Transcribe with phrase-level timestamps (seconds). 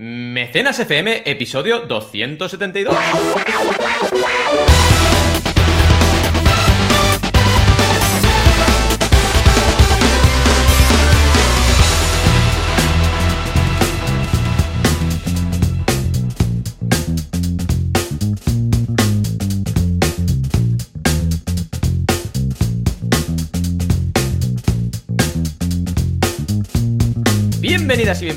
[0.00, 2.96] Mecenas FM, episodio 272.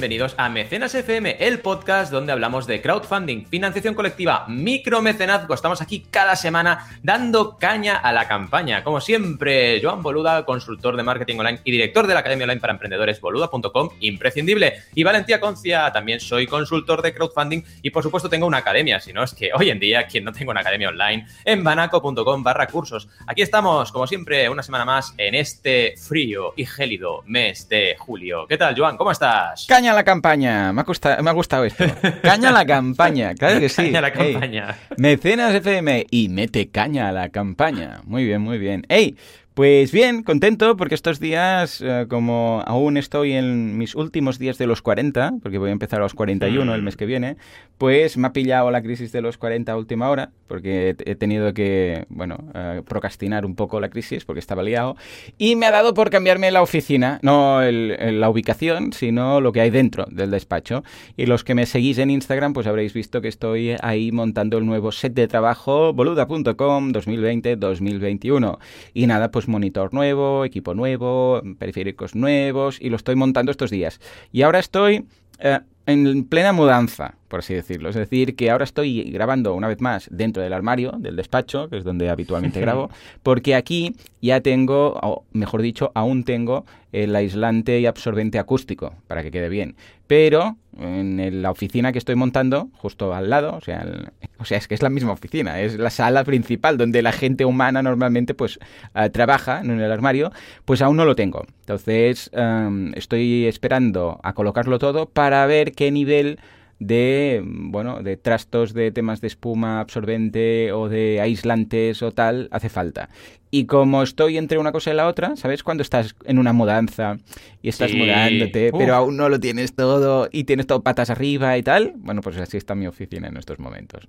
[0.02, 5.54] Bienvenidos a Mecenas FM, el podcast donde hablamos de crowdfunding, financiación colectiva, micromecenazgo.
[5.54, 8.83] Estamos aquí cada semana dando caña a la campaña.
[8.83, 12.74] Como siempre, Joan Boluda, consultor de marketing online y director de la Academia Online para
[12.74, 14.74] Emprendedores, boluda.com, imprescindible.
[14.96, 19.13] Y Valentía Concia, también soy consultor de crowdfunding y por supuesto tengo una academia, si
[19.13, 22.65] no es que hoy en día, quien no tengo una academia online, en banaco.com barra
[22.65, 23.07] cursos.
[23.27, 28.47] Aquí estamos, como siempre, una semana más en este frío y gélido mes de julio.
[28.47, 28.97] ¿Qué tal, Joan?
[28.97, 29.68] ¿Cómo estás?
[29.68, 30.73] Caña a la campaña.
[30.73, 31.86] Me ha, gustado, me ha gustado esto.
[32.22, 33.33] Caña a la campaña.
[33.36, 33.83] Claro que sí.
[33.83, 34.77] Caña a la campaña.
[34.97, 38.01] mecenas FM y mete caña a la campaña.
[38.05, 38.85] Muy bien, muy bien.
[38.89, 39.17] ¡Ey!
[39.53, 44.66] Pues bien, contento porque estos días, eh, como aún estoy en mis últimos días de
[44.66, 47.35] los 40, porque voy a empezar a los 41 el mes que viene,
[47.77, 51.53] pues me ha pillado la crisis de los 40 a última hora, porque he tenido
[51.53, 54.95] que, bueno, uh, procrastinar un poco la crisis porque estaba liado,
[55.38, 59.52] y me ha dado por cambiarme la oficina, no el, el, la ubicación, sino lo
[59.52, 60.85] que hay dentro del despacho.
[61.17, 64.66] Y los que me seguís en Instagram, pues habréis visto que estoy ahí montando el
[64.66, 68.57] nuevo set de trabajo, boluda.com 2020-2021.
[68.94, 74.00] Y nada, pues monitor nuevo, equipo nuevo, periféricos nuevos y lo estoy montando estos días.
[74.31, 75.06] Y ahora estoy
[75.42, 77.89] eh, en plena mudanza, por así decirlo.
[77.89, 81.78] Es decir, que ahora estoy grabando una vez más dentro del armario, del despacho, que
[81.78, 82.89] es donde habitualmente grabo,
[83.23, 89.23] porque aquí ya tengo, o mejor dicho, aún tengo el aislante y absorbente acústico, para
[89.23, 89.75] que quede bien.
[90.08, 94.58] Pero en la oficina que estoy montando, justo al lado, o sea, el, o sea,
[94.58, 98.34] es que es la misma oficina, es la sala principal donde la gente humana normalmente
[98.34, 98.59] pues
[98.95, 100.31] uh, trabaja, en el armario,
[100.66, 101.46] pues aún no lo tengo.
[101.62, 106.40] Entonces, um, estoy esperando a colocarlo todo para ver qué nivel
[106.81, 112.69] de bueno de trastos de temas de espuma absorbente o de aislantes o tal hace
[112.69, 113.09] falta.
[113.53, 117.18] Y como estoy entre una cosa y la otra sabes cuando estás en una mudanza
[117.62, 117.97] y estás sí.
[117.97, 118.80] mudándote Uf.
[118.80, 122.38] pero aún no lo tienes todo y tienes todo patas arriba y tal bueno pues
[122.38, 124.08] así está mi oficina en estos momentos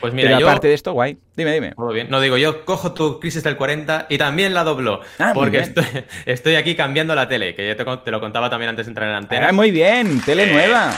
[0.00, 0.48] pues mira pero yo...
[0.48, 1.18] aparte de esto guay.
[1.36, 1.74] Dime dime.
[1.76, 2.08] Muy bien.
[2.08, 5.84] No digo yo cojo tu crisis del 40 y también la doblo ah, porque estoy,
[6.24, 9.10] estoy, aquí cambiando la tele que yo te, te, lo contaba también antes de entrar
[9.10, 9.48] en antena.
[9.50, 10.22] Ah, muy bien.
[10.24, 10.52] Tele eh...
[10.52, 10.94] nueva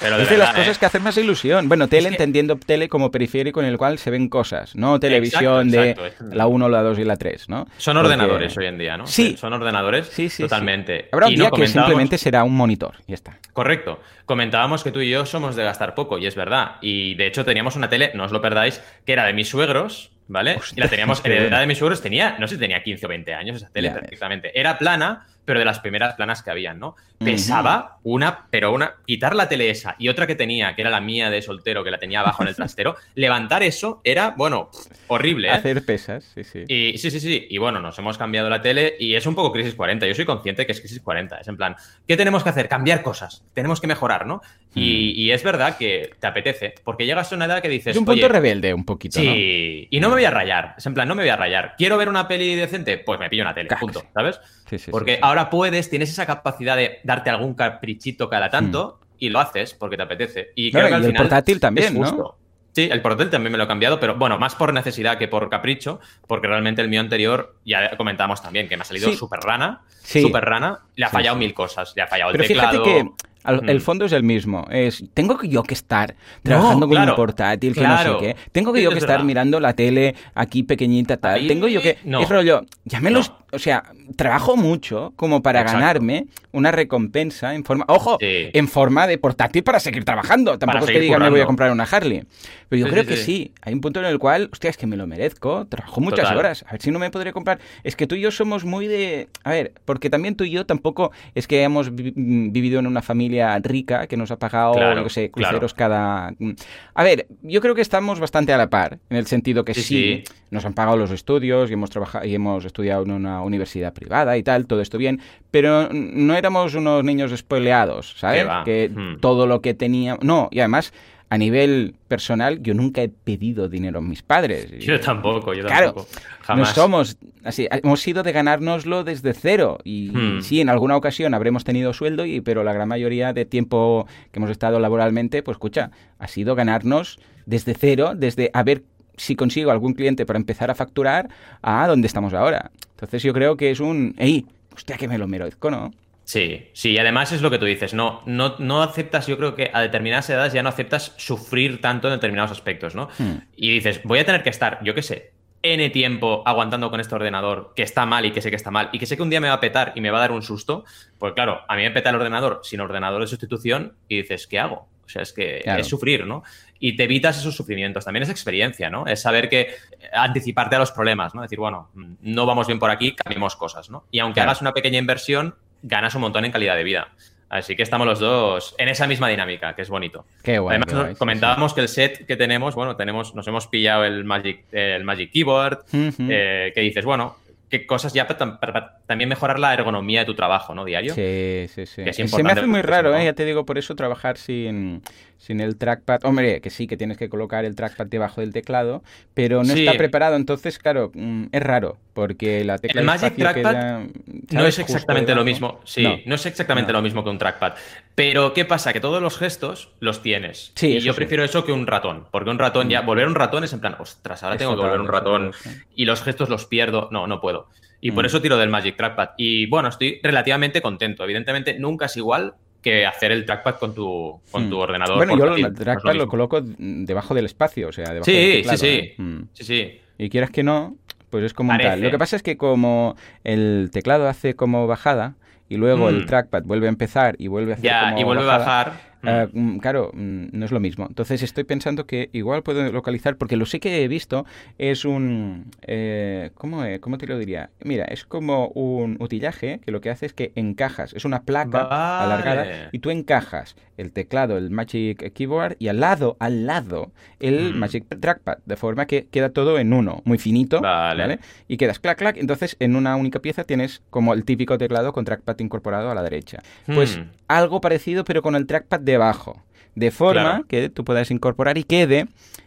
[0.00, 0.80] pero de es de verdad, las cosas ¿eh?
[0.80, 1.68] que hacen más ilusión.
[1.68, 4.98] Bueno, tele Es que- entendiendo tele como periférico en el cual se ven cosas, no
[5.00, 7.66] televisión exacto, de la 1, la 2 y la 3, ¿no?
[7.76, 9.06] Son Porque- ordenadores hoy en día, ¿no?
[9.06, 9.36] Sí.
[9.38, 11.02] Son ordenadores Sí, sí, totalmente.
[11.02, 11.08] sí.
[11.12, 13.38] Habrá un Y día no, que comentábamos- simplemente será un monitor, ya está.
[13.52, 14.00] Correcto.
[14.24, 16.76] Comentábamos que tú y yo somos de gastar poco, y es verdad.
[16.80, 20.10] Y de hecho teníamos una tele, no os lo perdáis, que era de mis suegros,
[20.28, 20.56] ¿vale?
[20.56, 21.58] Hostia, y la teníamos bueno.
[21.58, 24.58] de mis suegros, tenía, no sé si tenía 15 o 20 años esa tele perfectamente.
[24.58, 26.94] Era plana, pero de las primeras planas que habían, ¿no?
[27.16, 31.00] Pesaba una, pero una, quitar la tele esa y otra que tenía, que era la
[31.00, 34.68] mía de soltero, que la tenía abajo en el trastero, levantar eso era, bueno,
[35.06, 35.52] horrible, ¿eh?
[35.52, 36.64] Hacer pesas, sí, sí.
[36.68, 37.46] Y sí, sí, sí.
[37.48, 40.06] Y bueno, nos hemos cambiado la tele y es un poco crisis 40.
[40.06, 41.38] Yo soy consciente que es crisis 40.
[41.38, 41.74] Es en plan,
[42.06, 42.68] ¿qué tenemos que hacer?
[42.68, 43.42] Cambiar cosas.
[43.54, 44.42] Tenemos que mejorar, ¿no?
[44.74, 47.92] Y, y es verdad que te apetece, porque llegas a una edad que dices.
[47.92, 49.32] Es un punto "Oye, rebelde, un poquito, ¿no?
[49.32, 50.74] Sí, y no me voy a rayar.
[50.76, 51.74] Es en plan, no me voy a rayar.
[51.78, 52.98] ¿Quiero ver una peli decente?
[52.98, 54.04] Pues me pillo una tele, punto.
[54.14, 54.40] ¿sabes?
[54.68, 55.22] Sí, sí, Porque sí, sí.
[55.38, 59.96] Ahora puedes, tienes esa capacidad de darte algún caprichito cada tanto y lo haces porque
[59.96, 60.48] te apetece.
[60.54, 62.06] Y Claro, creo que al y el portátil también, es ¿no?
[62.06, 62.34] justo.
[62.74, 65.48] Sí, el portátil también me lo he cambiado, pero bueno, más por necesidad que por
[65.50, 65.98] capricho,
[66.28, 69.16] porque realmente el mío anterior, ya comentábamos también, que me ha salido Sí.
[69.16, 70.22] súper rana, Sí.
[70.22, 71.40] súper rana, le ha fallado sí.
[71.40, 72.84] mil cosas, le ha fallado Pero el teclado.
[72.84, 73.10] fíjate que
[73.42, 74.66] al- el fondo es el mismo.
[74.70, 78.12] Es, tengo que yo que estar trabajando con claro, un portátil, que claro.
[78.12, 78.36] no sé qué.
[78.52, 81.34] Tengo que yo que estar mirando la tele aquí pequeñita tal.
[81.36, 81.98] Ahí, Tengo yo que...
[82.04, 82.20] no.
[82.20, 83.32] Es rollo, ya me los...
[83.50, 83.56] No.
[83.56, 83.82] O sea,
[84.16, 85.80] trabajo mucho como para Exacto.
[85.80, 87.84] ganarme una recompensa en forma...
[87.88, 88.50] Ojo, Sí.
[88.52, 90.58] en forma de portátil para seguir trabajando.
[90.58, 92.24] Tampoco es que diga me voy a comprar una Harley.
[92.68, 93.52] Pero yo Sí, creo sí, que sí.
[93.62, 95.66] Hay un punto en el cual, hostia, es que me lo merezco.
[95.66, 96.36] Trabajo muchas Total.
[96.38, 96.64] horas.
[96.68, 97.58] A ver si no me podré comprar.
[97.84, 99.28] Es que tú y yo somos muy de.
[99.44, 102.86] A ver, porque también tú y yo tampoco es que hemos vi- mm, vivido en
[102.86, 105.52] una familia rica que nos ha pagado, Claro, qué sé, claro.
[105.58, 106.32] cruceros cada.
[106.38, 106.50] mm.
[106.94, 110.24] A ver, yo creo que estamos bastante a la par, en el sentido que sí.
[110.50, 114.36] Nos han pagado los estudios y hemos trabajado y hemos estudiado en una universidad privada
[114.36, 118.46] y tal, todo esto bien, pero no éramos unos niños spoileados, ¿sabes?
[118.64, 119.20] Que Hmm.
[119.20, 120.22] todo lo que teníamos.
[120.24, 120.92] No, y además
[121.30, 124.70] a nivel personal, yo nunca he pedido dinero a mis padres.
[124.78, 126.06] Yo tampoco, yo Claro, tampoco.
[126.40, 126.68] Jamás.
[126.68, 130.40] no somos así, hemos sido de ganárnoslo desde cero y Hmm.
[130.40, 134.38] sí, en alguna ocasión habremos tenido sueldo, y, pero la gran mayoría de tiempo que
[134.38, 138.82] hemos estado laboralmente, pues escucha, ha sido ganarnos desde cero, desde a ver
[139.18, 141.28] si consigo algún cliente para empezar a facturar
[141.60, 142.70] a donde estamos ahora.
[142.92, 145.92] Entonces yo creo que es un, ey, hostia, que me lo merezco, ¿no?
[146.24, 149.54] Sí, sí, y además es lo que tú dices, no, no, no aceptas, yo creo
[149.54, 153.08] que a determinadas edades ya no aceptas sufrir tanto en determinados aspectos, ¿no?
[153.18, 153.38] Hmm.
[153.56, 155.32] Y dices, voy a tener que estar, yo qué sé,
[155.62, 158.90] N tiempo aguantando con este ordenador que está mal y que sé que está mal
[158.92, 160.32] y que sé que un día me va a petar y me va a dar
[160.32, 160.84] un susto,
[161.18, 164.58] pues claro, a mí me peta el ordenador sin ordenador de sustitución y dices, ¿qué
[164.58, 164.86] hago?
[165.08, 165.80] O sea, es que Claro.
[165.80, 166.42] es sufrir, ¿no?
[166.78, 168.04] Y te evitas esos sufrimientos.
[168.04, 169.06] También es experiencia, ¿no?
[169.06, 169.68] Es saber que
[170.12, 171.40] anticiparte a los problemas, ¿no?
[171.40, 171.88] Decir, bueno,
[172.20, 174.04] no vamos bien por aquí, cambiemos cosas, ¿no?
[174.10, 174.50] Y aunque Claro.
[174.50, 177.08] hagas una pequeña inversión, ganas un montón en calidad de vida.
[177.48, 180.26] Así que estamos los dos en esa misma dinámica, que es bonito.
[180.42, 183.48] Qué guay, Además, qué guay, sí, comentábamos que el set que tenemos, bueno, tenemos, nos
[183.48, 187.36] hemos pillado el Magic, el Magic Keyboard, eh, que dices, bueno,
[187.68, 190.84] qué cosas ya para, tam- para también mejorar la ergonomía de tu trabajo, ¿no?
[190.84, 191.14] Diario.
[191.14, 192.02] Sí, sí, sí.
[192.04, 193.24] Que es Se me importante hace muy raro, ¿eh?
[193.24, 195.02] Ya te digo, por eso trabajar sin,
[195.38, 196.20] sin el trackpad.
[196.24, 199.02] Hombre, que sí, que tienes que colocar el trackpad debajo del teclado,
[199.34, 199.86] pero no Sí.
[199.86, 200.36] está preparado.
[200.36, 204.06] Entonces, claro, mm, es raro, porque la tecla El Magic Trackpad queda,
[204.52, 205.80] No es exactamente lo mismo.
[205.84, 206.16] Sí, No.
[206.26, 206.98] no, es exactamente No.
[206.98, 207.74] lo mismo que un trackpad.
[208.14, 208.92] Pero, ¿qué pasa?
[208.92, 210.72] Que todos los gestos los tienes.
[210.74, 211.16] Sí, y yo sí.
[211.16, 212.26] prefiero eso que un ratón.
[212.32, 215.00] Porque un ratón ya, volver un ratón es en plan, ostras, ahora tengo que volver
[215.00, 215.52] un ratón.
[215.94, 217.08] y los gestos los pierdo.
[217.12, 217.68] No, no puedo.
[218.00, 218.26] Y por Mm.
[218.26, 219.30] eso tiro del Magic Trackpad.
[219.36, 221.24] Y bueno, estoy relativamente contento.
[221.24, 224.70] Evidentemente, nunca es igual que hacer el trackpad con tu, con Mm.
[224.70, 225.16] tu ordenador.
[225.16, 228.56] Bueno, yo el trackpad lo coloco debajo del espacio, o sea, debajo Sí, del sí,
[228.56, 228.78] teclado.
[228.78, 228.86] sí.
[228.88, 229.14] ¿eh?
[229.18, 229.40] Mm.
[229.52, 230.00] Sí, sí.
[230.18, 230.96] Y quieras que no,
[231.30, 232.00] pues es como un tal.
[232.00, 235.34] Lo que pasa es que como el teclado hace como bajada
[235.68, 236.14] y luego Mm.
[236.14, 239.07] el trackpad vuelve a empezar y vuelve a hacer Ya, como y vuelve a bajar.
[239.22, 241.06] Eh, mm, claro, mm, no es lo mismo.
[241.08, 244.44] Entonces estoy pensando que igual puedo localizar, porque lo sé que he visto,
[244.78, 245.70] es un...
[245.82, 247.00] eh, ¿cómo, eh?
[247.00, 247.70] ¿Cómo te lo diría?
[247.84, 251.84] Mira, es como un utillaje que lo que hace es que encajas, es una placa
[251.84, 252.24] Vale.
[252.24, 257.74] alargada y tú encajas el teclado, el Magic Keyboard y al lado, al lado, el
[257.74, 257.78] Mm.
[257.78, 261.20] Magic Trackpad, de forma que queda todo en uno, muy finito, Vale.
[261.22, 261.38] ¿vale?
[261.66, 265.24] Y quedas clac, clac, entonces en una única pieza tienes como el típico teclado con
[265.24, 266.62] trackpad incorporado a la derecha.
[266.86, 269.62] Pues algo parecido, pero con el trackpad debajo.
[269.94, 270.64] De forma Claro.
[270.68, 272.26] que tú puedas incorporar y quede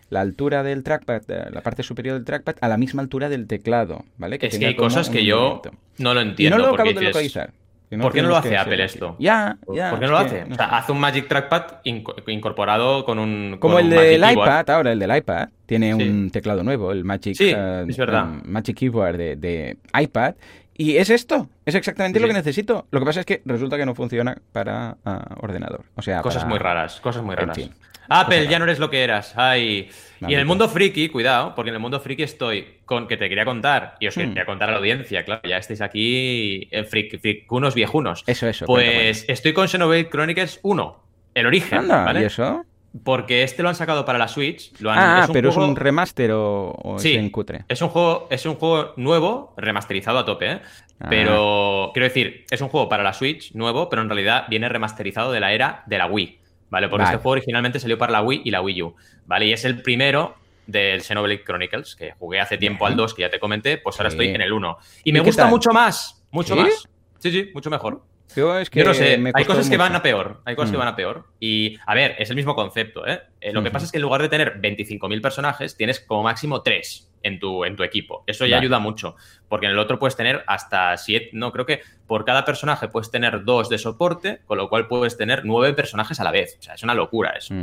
[0.09, 3.47] la altura del trackpad, eh, la parte superior del trackpad, a la misma altura del
[3.47, 4.37] teclado, ¿vale?
[4.41, 5.71] Es que hay cosas que yo movimiento.
[5.99, 6.57] no lo Y entiendo.
[6.57, 7.51] no lo acabo de localizar.
[7.89, 9.17] Que ¿Por qué no lo hace que Apple esto?
[9.19, 10.45] Ya, ¿Por qué no lo que hace?
[10.45, 10.75] no O sea, sé.
[10.75, 13.57] hace un Magic Trackpad inco- incorporado con un.
[13.59, 16.03] Como con el un del iPad, ahora el del iPad, tiene Sí.
[16.07, 18.27] un teclado nuevo, el Magic, Sí, eh, es verdad.
[18.35, 20.35] eh, Magic Keyboard de, de iPad.
[20.83, 22.87] Y es esto, es exactamente Sí, lo que necesito.
[22.89, 25.83] Lo que pasa es que resulta que no funciona para ah, ordenador.
[25.95, 27.55] O sea, Cosas para- muy raras, cosas muy En raras.
[27.57, 27.71] fin.
[28.09, 29.33] Apple, Cosas ya no eres lo que eras.
[29.37, 29.89] Ay.
[30.21, 33.29] Y en el mundo friki, cuidado, porque en el mundo friki estoy con que te
[33.29, 34.21] quería contar, y os Hmm.
[34.29, 38.23] quería contar a la audiencia, claro, ya estáis aquí, eh, fric, fricunos viejunos.
[38.25, 38.65] Eso, eso.
[38.65, 41.03] cuenta, Pues estoy con Xenoblade Chronicles 1,
[41.35, 41.77] el origen.
[41.79, 42.21] Anda, ¿vale?
[42.21, 42.65] ¿y eso?
[43.03, 44.73] Porque este lo han sacado para la Switch.
[44.81, 47.13] Lo han, Ah, un pero es un remaster o, o Sí.
[47.13, 47.63] es en cutre.
[47.69, 50.61] Es un juego, es un juego nuevo, remasterizado a tope, ¿eh?
[50.99, 51.07] Ah.
[51.09, 55.31] Pero quiero decir, es un juego para la Switch nuevo, pero en realidad viene remasterizado
[55.31, 56.39] de la era de la Wii.
[56.69, 56.87] ¿Vale?
[56.89, 57.15] Porque Vale.
[57.15, 58.95] este juego originalmente salió para la Wii y la Wii U.
[59.25, 59.45] ¿Vale?
[59.47, 60.35] Y es el primero
[60.67, 62.93] del Xenoblade Chronicles, que jugué hace tiempo Bien.
[62.93, 64.15] al 2, que ya te comenté, pues ahora Sí.
[64.15, 64.77] estoy en el 1.
[65.03, 66.59] Y ¿Y me gusta mucho más, mucho ¿Sí?
[66.61, 66.87] más.
[67.19, 68.03] Sí, sí, mucho mejor.
[68.35, 70.71] Yo, es que Yo no sé, me hay cosas que van a peor, hay cosas
[70.71, 70.79] que Mm.
[70.79, 71.25] van a peor.
[71.39, 73.21] Y, a ver, es el mismo concepto, ¿eh?
[73.41, 76.61] Eh, lo que pasa es que en lugar de tener 25.000 personajes, tienes como máximo
[76.61, 78.23] 3 en tu, en tu equipo.
[78.27, 78.65] Eso ya Vale.
[78.65, 79.15] ayuda mucho,
[79.47, 83.09] porque en el otro puedes tener hasta 7, no, creo que por cada personaje puedes
[83.09, 86.57] tener 2 de soporte, con lo cual puedes tener 9 personajes a la vez.
[86.59, 87.53] O sea, es una locura eso.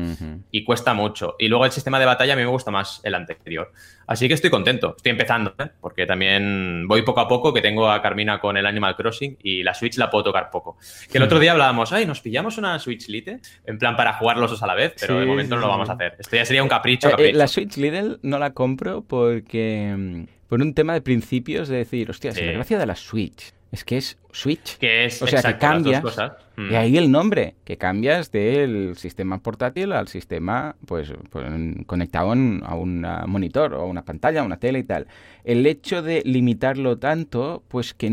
[0.51, 1.37] Y cuesta mucho.
[1.39, 3.73] Y luego el sistema de batalla a mí me gusta más el anterior.
[4.07, 4.95] Así que estoy contento.
[4.97, 5.69] Estoy empezando, ¿eh?
[5.83, 9.63] porque también voy poco a poco, que tengo a Carmina con el Animal Crossing y
[9.63, 10.79] la Switch la puedo tocar poco.
[11.13, 13.41] Que el otro día hablábamos, ay, ¿nos pillamos una Switch Lite?
[13.67, 15.73] En plan para jugar los dos a la vez, pero Sí, de momento no lo
[15.79, 16.17] vamos a hacer.
[16.19, 17.39] Esto ya sería un capricho, Eh, eh, capricho.
[17.39, 19.95] la Switch Lidl no la compro porque...
[19.97, 22.47] mm, Por un tema de principios de decir, hostia, si Sí.
[22.47, 24.79] la gracia de la Switch es que es Switch.
[24.79, 26.33] Que es O sea, que exacto, cosas.
[26.59, 26.73] Mm.
[26.73, 31.47] Y ahí el nombre, que cambias del sistema portátil al sistema pues, pues,
[31.87, 35.07] conectado en- a un monitor o a una pantalla, a una tele y tal.
[35.45, 38.11] El hecho de limitarlo tanto, pues que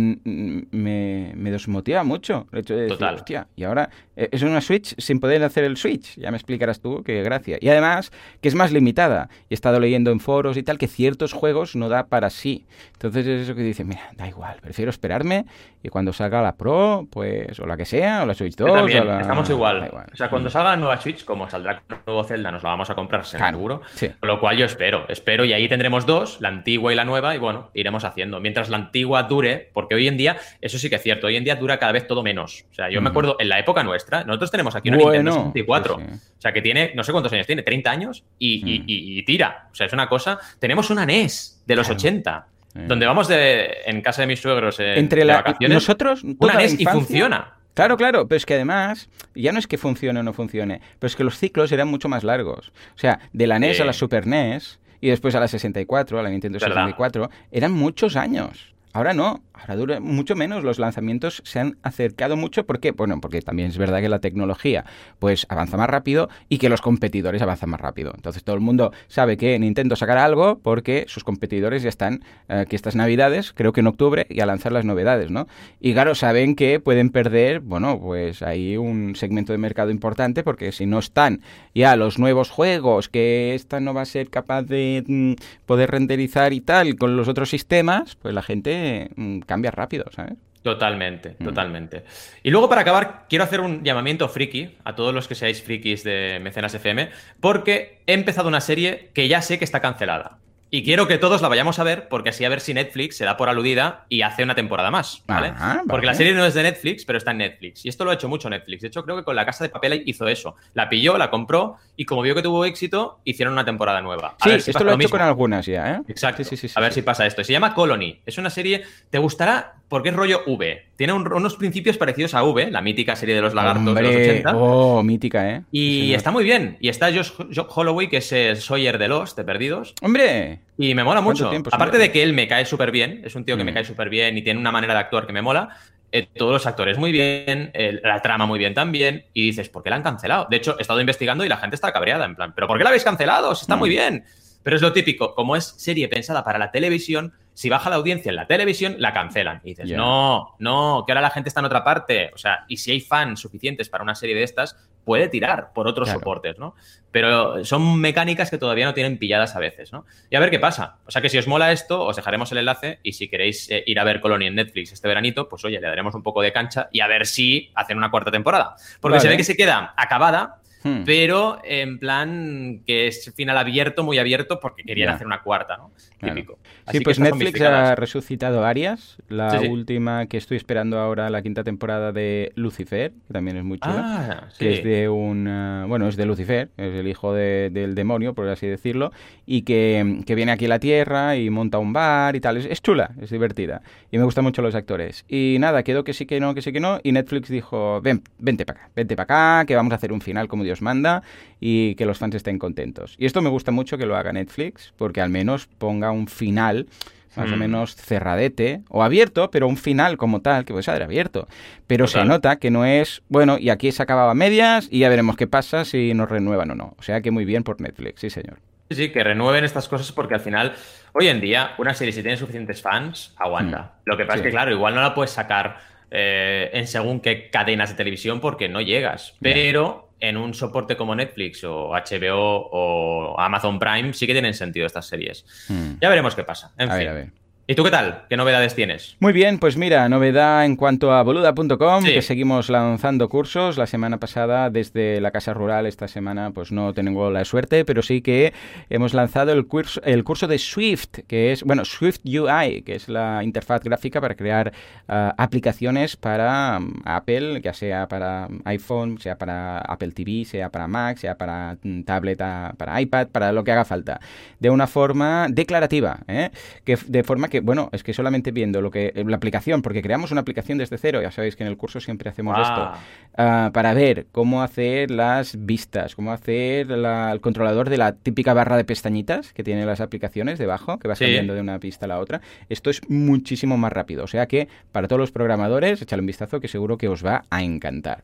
[0.72, 2.48] me, me desmotiva mucho.
[2.52, 3.16] El hecho de decir, Total.
[3.16, 6.16] hostia, y ahora eh, es una Switch sin poder hacer el Switch.
[6.18, 7.58] Ya me explicarás tú qué gracia.
[7.60, 8.12] Y además,
[8.42, 9.30] que es más limitada.
[9.50, 12.66] Y he estado leyendo en foros y tal que ciertos juegos no da para sí.
[12.94, 15.46] Entonces es eso que dice, mira, da igual, prefiero esperarme
[15.84, 18.70] y cuando salga la Pro, pues, o la que sea, o la Switch 2.
[18.70, 19.22] o la...
[19.22, 19.80] Estamos igual.
[19.82, 20.06] Da igual.
[20.14, 22.70] O sea, cuando salga la nueva Switch, como saldrá con el nuevo Zelda, nos la
[22.70, 23.82] vamos a comprar Claro, seguro.
[23.96, 24.10] sí.
[24.20, 27.36] Con lo cual yo espero, espero, y ahí tendremos dos, la antigua y la nueva,
[27.36, 28.40] y bueno, iremos haciendo.
[28.40, 31.44] Mientras la antigua dure, porque hoy en día, eso sí que es cierto, hoy en
[31.44, 32.66] día dura cada vez todo menos.
[32.72, 35.34] O sea, yo me acuerdo, en la época nuestra, nosotros tenemos aquí una Bueno, Nintendo
[35.54, 35.98] 64.
[35.98, 36.32] sí, sí.
[36.38, 38.68] O sea, que tiene, no sé cuántos años tiene, 30 años, y, Mm.
[38.68, 39.70] y- y tira.
[39.72, 40.38] O sea, es una cosa.
[40.60, 41.98] Tenemos una NES de los Claro.
[41.98, 42.82] 80, Sí.
[42.88, 45.76] donde vamos de, en casa de mis suegros eh, Entre de la, vacaciones.
[45.76, 47.54] nosotros, toda una la NES y funciona.
[47.76, 51.08] Claro, claro, pero es que además, ya no es que funcione o no funcione, pero
[51.08, 52.70] es que los ciclos eran mucho más largos.
[52.96, 53.84] O sea, de la NES Sí.
[53.84, 56.74] a la Super NES y después a la 64, a la Nintendo Verdad.
[56.88, 58.74] 64, eran muchos años.
[58.94, 60.64] Ahora no, ahora dura mucho menos.
[60.64, 62.66] Los lanzamientos se han acercado mucho.
[62.66, 62.92] ¿Por qué?
[62.92, 64.86] Bueno, porque también es verdad que la tecnología
[65.20, 68.12] pues avanza más rápido y que los competidores avanzan más rápido.
[68.16, 72.66] Entonces todo el mundo sabe que Nintendo sacará algo porque sus competidores ya están, eh,
[72.70, 75.48] que estas navidades, creo que en octubre, y a lanzar las novedades, ¿no?
[75.80, 80.72] Y claro, saben que pueden perder, bueno, pues ahí un segmento de mercado importante porque
[80.72, 81.42] si no están
[81.74, 85.34] ya los nuevos juegos, que esta no va a ser capaz de mm,
[85.66, 90.34] poder renderizar y tal con los otros sistemas, pues la gente mm, cambia rápido, ¿sabes?
[90.64, 91.44] Totalmente, Mm.
[91.44, 92.04] totalmente.
[92.42, 96.04] Y luego para acabar, quiero hacer un llamamiento friki a todos los que seáis frikis
[96.04, 97.10] de Mecenas FM,
[97.40, 100.40] porque he empezado una serie que ya sé que está cancelada.
[100.72, 103.24] Y quiero que todos la vayamos a ver, porque así a ver si Netflix se
[103.24, 105.54] da por aludida y hace una temporada más, ¿vale?
[105.88, 107.86] Porque la serie no es de Netflix, pero está en Netflix.
[107.86, 108.82] Y esto lo ha hecho mucho Netflix.
[108.82, 110.56] De hecho, creo que con La Casa de Papel hizo eso.
[110.74, 114.36] La pilló, la compró y como vio que tuvo éxito, hicieron una temporada nueva.
[114.40, 115.12] A Sí, ver si esto pasa lo he hecho mismo.
[115.12, 116.02] con algunas ya, ¿eh?
[116.08, 116.44] Exacto.
[116.44, 117.00] Sí, sí, sí, sí, a ver sí.
[117.00, 117.44] si pasa esto.
[117.44, 118.20] Se llama Colony.
[118.26, 118.84] Es una serie.
[119.10, 119.76] ¿Te gustará?
[119.96, 120.84] Porque es rollo V.
[120.98, 124.12] Tiene un- unos principios parecidos a V, la mítica serie de los lagartos de los
[124.12, 124.52] Hombre, 80.
[124.58, 125.62] Oh, mítica, ¿eh?
[125.72, 126.76] Y Sí, está muy bien.
[126.82, 129.96] Y está Josh, Josh Holloway, que es el Sawyer de los, de Perdidos.
[130.02, 130.60] ¡Hombre!
[130.78, 131.50] Y me mola ¿Cuánto mucho.
[131.50, 133.76] tiempo Aparte de que él me cae súper bien, es un tío que me Mm.
[133.76, 135.70] cae súper bien y tiene una manera de actuar que me mola.
[136.12, 137.72] eh, todos los actores muy bien,
[138.04, 139.26] la trama muy bien también.
[139.34, 140.48] Y dices, ¿por qué la han cancelado?
[140.50, 142.84] De hecho, he estado investigando y la gente está cabreada, en plan, ¿pero por qué
[142.84, 143.54] la habéis cancelado?
[143.56, 143.80] Si está Mm.
[143.80, 144.24] muy bien.
[144.66, 148.32] Pero es lo típico, como es serie pensada para la televisión, si baja la audiencia
[148.32, 149.62] en la televisión, la cancelan.
[149.64, 152.32] Y dices, no, no, que ahora la gente está en otra parte.
[152.34, 155.88] O sea, y si hay fans suficientes para una serie de estas, puede tirar por
[155.88, 156.20] otros Claro.
[156.20, 156.74] soportes, ¿no?
[157.12, 160.04] Pero son mecánicas que todavía no tienen pilladas a veces, ¿no?
[160.32, 160.98] Y a ver qué pasa.
[161.06, 163.84] O sea que si os mola esto, os dejaremos el enlace y si queréis eh,
[163.86, 166.52] ir a ver Colony en Netflix este veranito, pues oye, le daremos un poco de
[166.52, 168.78] cancha y a ver si hacen una cuarta temporada.
[169.00, 171.04] Porque se ve que se queda acabada, Hmm.
[171.04, 175.16] pero en plan que es final abierto, muy abierto, porque querían Ya.
[175.16, 175.92] hacer una cuarta, ¿no?
[176.20, 176.36] Claro.
[176.36, 176.60] Típico.
[176.64, 179.18] Sí, Así pues Netflix ha resucitado varias.
[179.28, 179.68] La Sí, sí.
[179.68, 184.04] última que estoy esperando ahora, la quinta temporada de Lucifer, que también es muy chula.
[184.06, 184.60] Ah, sí.
[184.60, 185.48] que es de un...
[185.48, 189.12] ah, bueno, es de Lucifer, es el hijo de- del demonio, por así decirlo,
[189.48, 192.58] y que, que viene aquí a la Tierra y monta un bar y tal.
[192.58, 193.82] Es, es chula, es divertida.
[194.12, 195.26] Y me gustan mucho los actores.
[195.28, 197.00] Y nada, quedó que sí, que no, que sí, que no.
[197.02, 199.24] Y Netflix dijo, ven, vente para acá, vente para
[199.58, 201.24] acá, que vamos a hacer un final como Dios manda
[201.60, 203.16] y que los fans estén contentos.
[203.18, 206.88] Y esto me gusta mucho que lo haga Netflix, porque al menos ponga un final
[207.36, 207.60] más o Hmm.
[207.60, 211.50] menos cerradete o abierto, pero un final como tal, que puede ser abierto.
[211.86, 215.10] Pero se nota que no es, bueno, y aquí se acababa a medias y ya
[215.10, 216.96] veremos qué pasa si nos renuevan o no.
[216.98, 218.60] O sea que muy bien por Netflix, sí señor.
[218.90, 220.76] Sí, que renueven estas cosas porque al final,
[221.12, 223.96] hoy en día, una serie si tiene suficientes fans, aguanta.
[224.06, 224.40] Lo que pasa Hmm.
[224.40, 224.40] Sí.
[224.40, 225.78] es que, claro, igual no la puedes sacar
[226.18, 229.36] eh, en según qué cadenas de televisión porque no llegas.
[229.42, 234.86] Pero en un soporte como Netflix o HBO o Amazon Prime sí que tienen sentido
[234.86, 235.46] estas series.
[235.68, 235.96] Hmm.
[236.02, 236.74] Ya veremos qué pasa.
[236.78, 237.00] En A fin.
[237.00, 237.32] ver, a ver.
[237.68, 238.26] ¿Y tú qué tal?
[238.30, 239.18] ¿Qué novedades tienes?
[239.20, 242.14] Muy bien, pues mira, novedad en cuanto a boluda.com, Sí.
[242.14, 243.80] que seguimos lanzando cursos.
[243.80, 248.04] La semana pasada, desde la Casa Rural, esta semana pues no tengo la suerte, pero
[248.04, 248.54] sí que
[248.92, 253.10] hemos lanzado el curso, el curso de Swift, que es, bueno, Swift UI, que es
[253.10, 254.72] la interfaz gráfica para crear
[255.08, 260.88] ah, aplicaciones para mm, Apple, ya sea para iPhone, sea para Apple TV, sea para
[260.88, 264.20] Mac, sea para mm, tablet, ah, para iPad, para lo que haga falta.
[264.60, 266.52] De una forma declarativa, ¿eh?
[266.84, 270.32] que de forma que, bueno, es que solamente viendo lo que la aplicación, porque creamos
[270.32, 272.92] una aplicación desde cero, ya sabéis que en el curso siempre hacemos Ah, esto,
[273.38, 278.54] ah, para ver cómo hacer las vistas, cómo hacer la- el controlador de la típica
[278.54, 281.26] barra de pestañitas que tienen las aplicaciones debajo, que vas Sí.
[281.26, 282.42] cambiando de una pista a la otra.
[282.70, 286.60] Esto es muchísimo más rápido, o sea que para todos los programadores, échale un vistazo
[286.60, 288.22] que seguro que os va a encantar.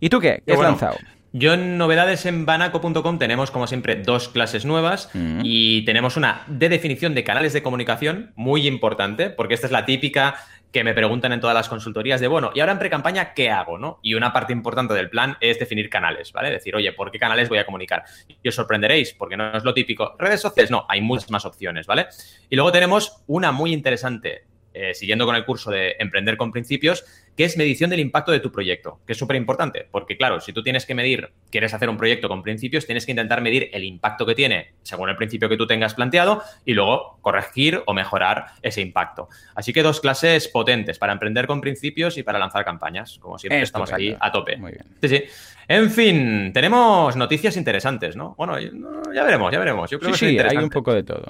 [0.00, 0.36] ¿Y tú qué?
[0.36, 0.70] ¿Qué Qué has bueno.
[0.70, 0.96] lanzado?
[1.32, 5.10] Yo en novedades en banaco.com tenemos, como siempre, dos clases nuevas
[5.42, 9.84] y tenemos una de definición de canales de comunicación muy importante, porque esta es la
[9.84, 10.36] típica
[10.72, 13.78] que me preguntan en todas las consultorías de, bueno, y ahora en pre-campaña, ¿qué hago?
[13.78, 13.98] ¿no?
[14.02, 16.50] Y una parte importante del plan es definir canales, ¿vale?
[16.50, 18.04] Decir, oye, ¿por qué canales voy a comunicar?
[18.42, 20.14] Y os sorprenderéis, porque no es lo típico.
[20.18, 22.06] Redes sociales, no, hay muchas más opciones, ¿vale?
[22.50, 27.04] Y luego tenemos una muy interesante, eh, siguiendo con el curso de Emprender con Principios,
[27.36, 30.52] que es medición del impacto de tu proyecto, que es súper importante, porque claro, si
[30.52, 33.84] tú tienes que medir, quieres hacer un proyecto con principios, tienes que intentar medir el
[33.84, 38.46] impacto que tiene según el principio que tú tengas planteado y luego corregir o mejorar
[38.62, 39.28] ese impacto.
[39.54, 43.62] Así que dos clases potentes para emprender con principios y para lanzar campañas, como siempre
[43.62, 44.56] estamos ahí a tope.
[44.56, 44.84] Muy bien.
[45.02, 45.24] Sí, sí.
[45.68, 48.34] En fin, tenemos noticias interesantes, ¿no?
[48.38, 49.90] Bueno, ya veremos, ya veremos.
[49.90, 51.26] Yo creo sí, que sí, hay un poco de todo.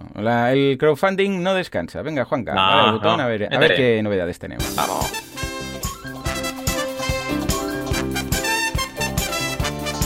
[0.51, 2.03] el crowdfunding no descansa.
[2.03, 4.75] Venga, Juanca, a, ver, a ver qué novedades tenemos.
[4.77, 5.36] Vamos.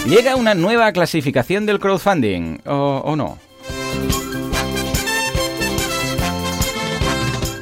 [0.07, 3.38] Llega una nueva clasificación del crowdfunding, ¿o, no?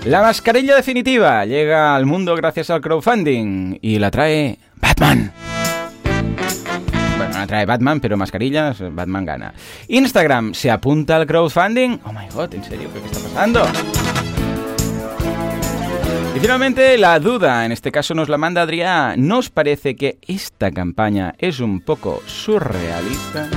[0.04, 5.33] La mascarilla definitiva llega al mundo gracias al crowdfunding y la trae Batman.
[7.18, 9.54] Bueno, la trae Batman, pero mascarillas, Batman gana.
[9.88, 11.99] Instagram se apunta al crowdfunding.
[12.04, 12.88] Oh my god, ¿en serio?
[12.92, 13.66] ¿Qué está pasando?
[16.35, 19.26] Y finalmente la duda, en este caso nos la manda Adrián.
[19.26, 23.49] ¿Nos parece que esta campaña es un poco surrealista?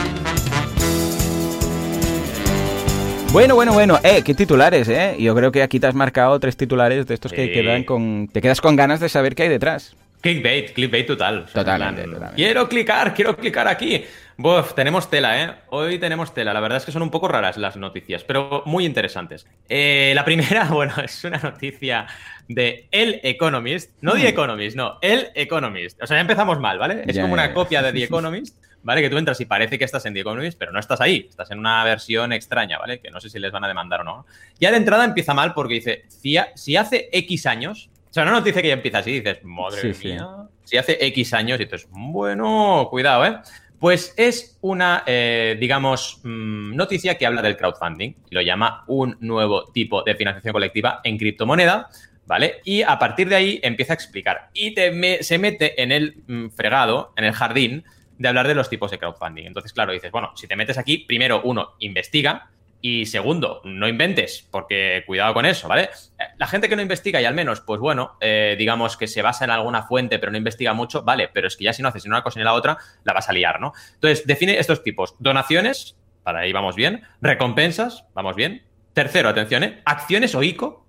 [3.32, 4.00] Bueno, bueno, bueno.
[4.04, 5.16] Eh, qué titulares, ¿eh?
[5.20, 8.28] Yo creo que aquí te has marcado tres titulares de estos que quedan con...
[8.28, 9.96] Te quedas con ganas de saber qué hay detrás.
[10.22, 11.46] Clickbait, clickbait total.
[11.52, 12.36] Totalmente, totalmente.
[12.36, 14.06] Quiero clicar, quiero clicar aquí.
[14.38, 15.54] Buf, tenemos tela, ¿eh?
[15.70, 16.54] Hoy tenemos tela.
[16.54, 19.48] La verdad es que son un poco raras las noticias, pero muy interesantes.
[19.68, 22.06] Eh, la primera, bueno, es una noticia
[22.48, 23.92] de El Economist.
[24.02, 24.28] No The hmm.
[24.28, 26.02] Economist, no, El Economist.
[26.02, 27.04] O sea, ya empezamos mal, ¿vale?
[27.08, 29.02] Es como una copia de The Economist, ¿vale?
[29.02, 31.26] Que tú entras y parece que estás en The Economist, pero no estás ahí.
[31.30, 33.00] Estás en una versión extraña, ¿vale?
[33.00, 34.28] Que no sé si les van a demandar o no.
[34.60, 36.06] Ya de entrada empieza mal porque dice,
[36.54, 39.96] si hace X años o sea, no nos dice que ya empieza así, dices, madre
[40.04, 40.28] mía.
[40.66, 43.38] Si hace X años y dices, bueno, cuidado, ¿eh?
[43.80, 48.16] Pues es una, eh, digamos, mm, noticia que habla del crowdfunding.
[48.32, 51.88] Lo llama un nuevo tipo de financiación colectiva en criptomoneda,
[52.26, 52.60] ¿vale?
[52.66, 54.50] Y a partir de ahí empieza a explicar.
[54.54, 54.76] Y
[55.22, 57.86] se mete en el mm, fregado, en el jardín,
[58.18, 59.46] de hablar de los tipos de crowdfunding.
[59.46, 64.48] Entonces, claro, dices, bueno, si te metes aquí, primero uno, investiga, y segundo, no inventes,
[64.50, 65.90] porque cuidado con eso, ¿vale?
[66.20, 69.22] Eh, la gente que no investiga y al menos, pues bueno, eh, digamos que se
[69.22, 71.90] basa en alguna fuente pero no investiga mucho, vale, pero es que ya si no
[71.90, 73.74] haces ni una cosa ni la otra, la vas a liar, ¿no?
[73.94, 75.16] Entonces, define estos tipos.
[75.20, 77.04] Donaciones, para ahí vamos bien.
[77.22, 78.64] Recompensas, vamos bien.
[78.94, 79.82] Tercero, atención, ¿eh?
[79.86, 80.81] Acciones o ICO,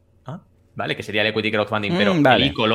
[0.74, 0.96] ¿vale?
[0.96, 2.66] Que sería el equity crowdfunding, pero mm, el, ICO